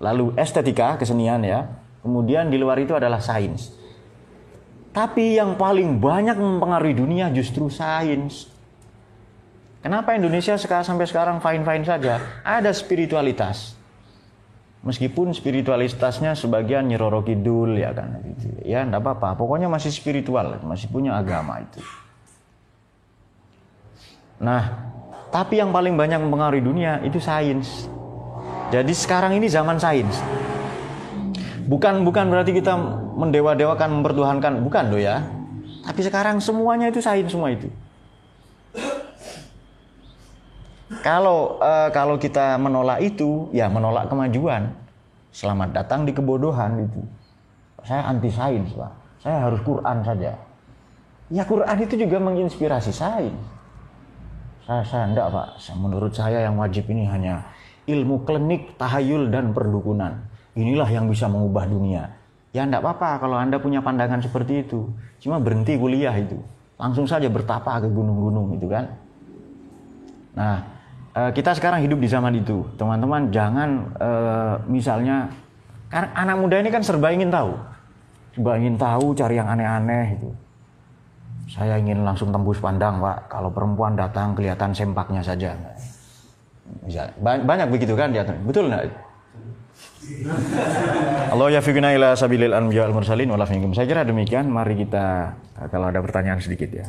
lalu 0.00 0.32
estetika, 0.40 0.96
kesenian 0.96 1.44
ya. 1.44 1.68
Kemudian 2.00 2.48
di 2.48 2.56
luar 2.56 2.78
itu 2.80 2.94
adalah 2.96 3.18
sains. 3.18 3.75
Tapi 4.96 5.36
yang 5.36 5.60
paling 5.60 6.00
banyak 6.00 6.40
mempengaruhi 6.40 6.96
dunia 6.96 7.28
justru 7.28 7.68
sains. 7.68 8.48
Kenapa 9.84 10.16
Indonesia 10.16 10.56
sekarang 10.56 10.88
sampai 10.88 11.04
sekarang 11.04 11.36
fine-fine 11.36 11.84
saja? 11.84 12.16
Ada 12.40 12.72
spiritualitas. 12.72 13.76
Meskipun 14.80 15.36
spiritualitasnya 15.36 16.32
sebagian 16.32 16.88
nyeroro 16.88 17.20
kidul 17.20 17.76
ya 17.76 17.92
kan. 17.92 18.24
Ya 18.64 18.88
enggak 18.88 19.04
apa-apa, 19.04 19.36
pokoknya 19.36 19.68
masih 19.68 19.92
spiritual, 19.92 20.64
masih 20.64 20.88
punya 20.88 21.12
agama 21.12 21.60
itu. 21.60 21.84
Nah, 24.40 24.80
tapi 25.28 25.60
yang 25.60 25.76
paling 25.76 25.92
banyak 25.92 26.24
mempengaruhi 26.24 26.64
dunia 26.64 27.04
itu 27.04 27.20
sains. 27.20 27.84
Jadi 28.72 28.96
sekarang 28.96 29.36
ini 29.36 29.44
zaman 29.44 29.76
sains. 29.76 30.16
Bukan 31.66 32.06
bukan 32.06 32.30
berarti 32.30 32.54
kita 32.54 32.78
mendewa-dewakan, 33.18 34.00
mempertuhankan, 34.00 34.62
bukan 34.62 34.84
do 34.94 34.98
ya. 35.02 35.26
Tapi 35.82 36.00
sekarang 36.02 36.38
semuanya 36.38 36.90
itu 36.90 37.02
sains 37.02 37.30
semua 37.30 37.50
itu. 37.50 37.66
Kalau 41.02 41.58
uh, 41.58 41.90
kalau 41.90 42.18
kita 42.18 42.54
menolak 42.58 43.02
itu, 43.02 43.50
ya 43.50 43.66
menolak 43.66 44.06
kemajuan. 44.06 44.70
Selamat 45.34 45.74
datang 45.74 46.06
di 46.06 46.14
kebodohan 46.14 46.86
itu. 46.86 47.02
Saya 47.82 48.06
anti 48.10 48.30
sains, 48.30 48.70
Pak. 48.74 48.92
Saya 49.22 49.46
harus 49.46 49.58
Quran 49.66 50.02
saja. 50.06 50.32
Ya 51.30 51.42
Quran 51.42 51.76
itu 51.82 51.94
juga 51.98 52.22
menginspirasi 52.22 52.94
sains. 52.94 53.34
Saya, 54.66 54.82
saya 54.86 55.10
enggak, 55.10 55.30
Pak. 55.30 55.58
Menurut 55.78 56.14
saya 56.14 56.42
yang 56.46 56.58
wajib 56.58 56.86
ini 56.90 57.06
hanya 57.06 57.46
ilmu 57.86 58.26
klinik, 58.26 58.74
tahayul, 58.78 59.30
dan 59.30 59.54
perdukunan. 59.54 60.26
Inilah 60.56 60.88
yang 60.88 61.06
bisa 61.06 61.28
mengubah 61.28 61.68
dunia. 61.68 62.08
Ya 62.56 62.64
enggak 62.64 62.80
apa-apa 62.80 63.28
kalau 63.28 63.36
Anda 63.36 63.60
punya 63.60 63.84
pandangan 63.84 64.24
seperti 64.24 64.64
itu. 64.64 64.88
Cuma 65.20 65.36
berhenti 65.36 65.76
kuliah 65.76 66.16
itu. 66.16 66.40
Langsung 66.80 67.04
saja 67.04 67.28
bertapa 67.28 67.84
ke 67.84 67.88
gunung-gunung 67.92 68.56
itu 68.56 68.66
kan. 68.68 68.84
Nah, 70.36 70.76
Eh, 71.16 71.32
kita 71.32 71.56
sekarang 71.56 71.80
hidup 71.80 71.96
di 71.96 72.12
zaman 72.12 72.36
itu, 72.36 72.60
teman-teman 72.76 73.32
jangan 73.32 73.88
uh, 73.96 74.60
misalnya 74.68 75.32
karena 75.88 76.12
anak 76.12 76.36
muda 76.36 76.60
ini 76.60 76.68
kan 76.68 76.84
serba 76.84 77.08
ingin 77.08 77.32
tahu, 77.32 77.56
serba 78.36 78.52
ingin 78.60 78.76
tahu, 78.76 79.16
cari 79.16 79.40
yang 79.40 79.48
aneh-aneh 79.48 80.12
itu. 80.12 80.28
Saya 81.48 81.80
ingin 81.80 82.04
langsung 82.04 82.28
tembus 82.28 82.60
pandang, 82.60 83.00
Pak. 83.00 83.32
Kalau 83.32 83.48
perempuan 83.48 83.96
datang 83.96 84.36
kelihatan 84.36 84.76
sempaknya 84.76 85.24
saja. 85.24 85.56
Banyak 87.24 87.72
begitu 87.72 87.96
kan 87.96 88.12
dia. 88.12 88.20
Betul 88.44 88.68
nggak? 88.68 88.84
Allah 91.32 91.46
ya 91.50 91.60
ila 91.98 92.14
sabilil 92.14 92.54
anbiya 92.54 92.86
al 92.86 92.94
mursalin 92.94 93.30
Saya 93.74 93.86
kira 93.90 94.06
demikian. 94.06 94.46
Mari 94.46 94.86
kita 94.86 95.34
kalau 95.70 95.90
ada 95.90 95.98
pertanyaan 96.02 96.38
sedikit 96.38 96.70
ya. 96.70 96.86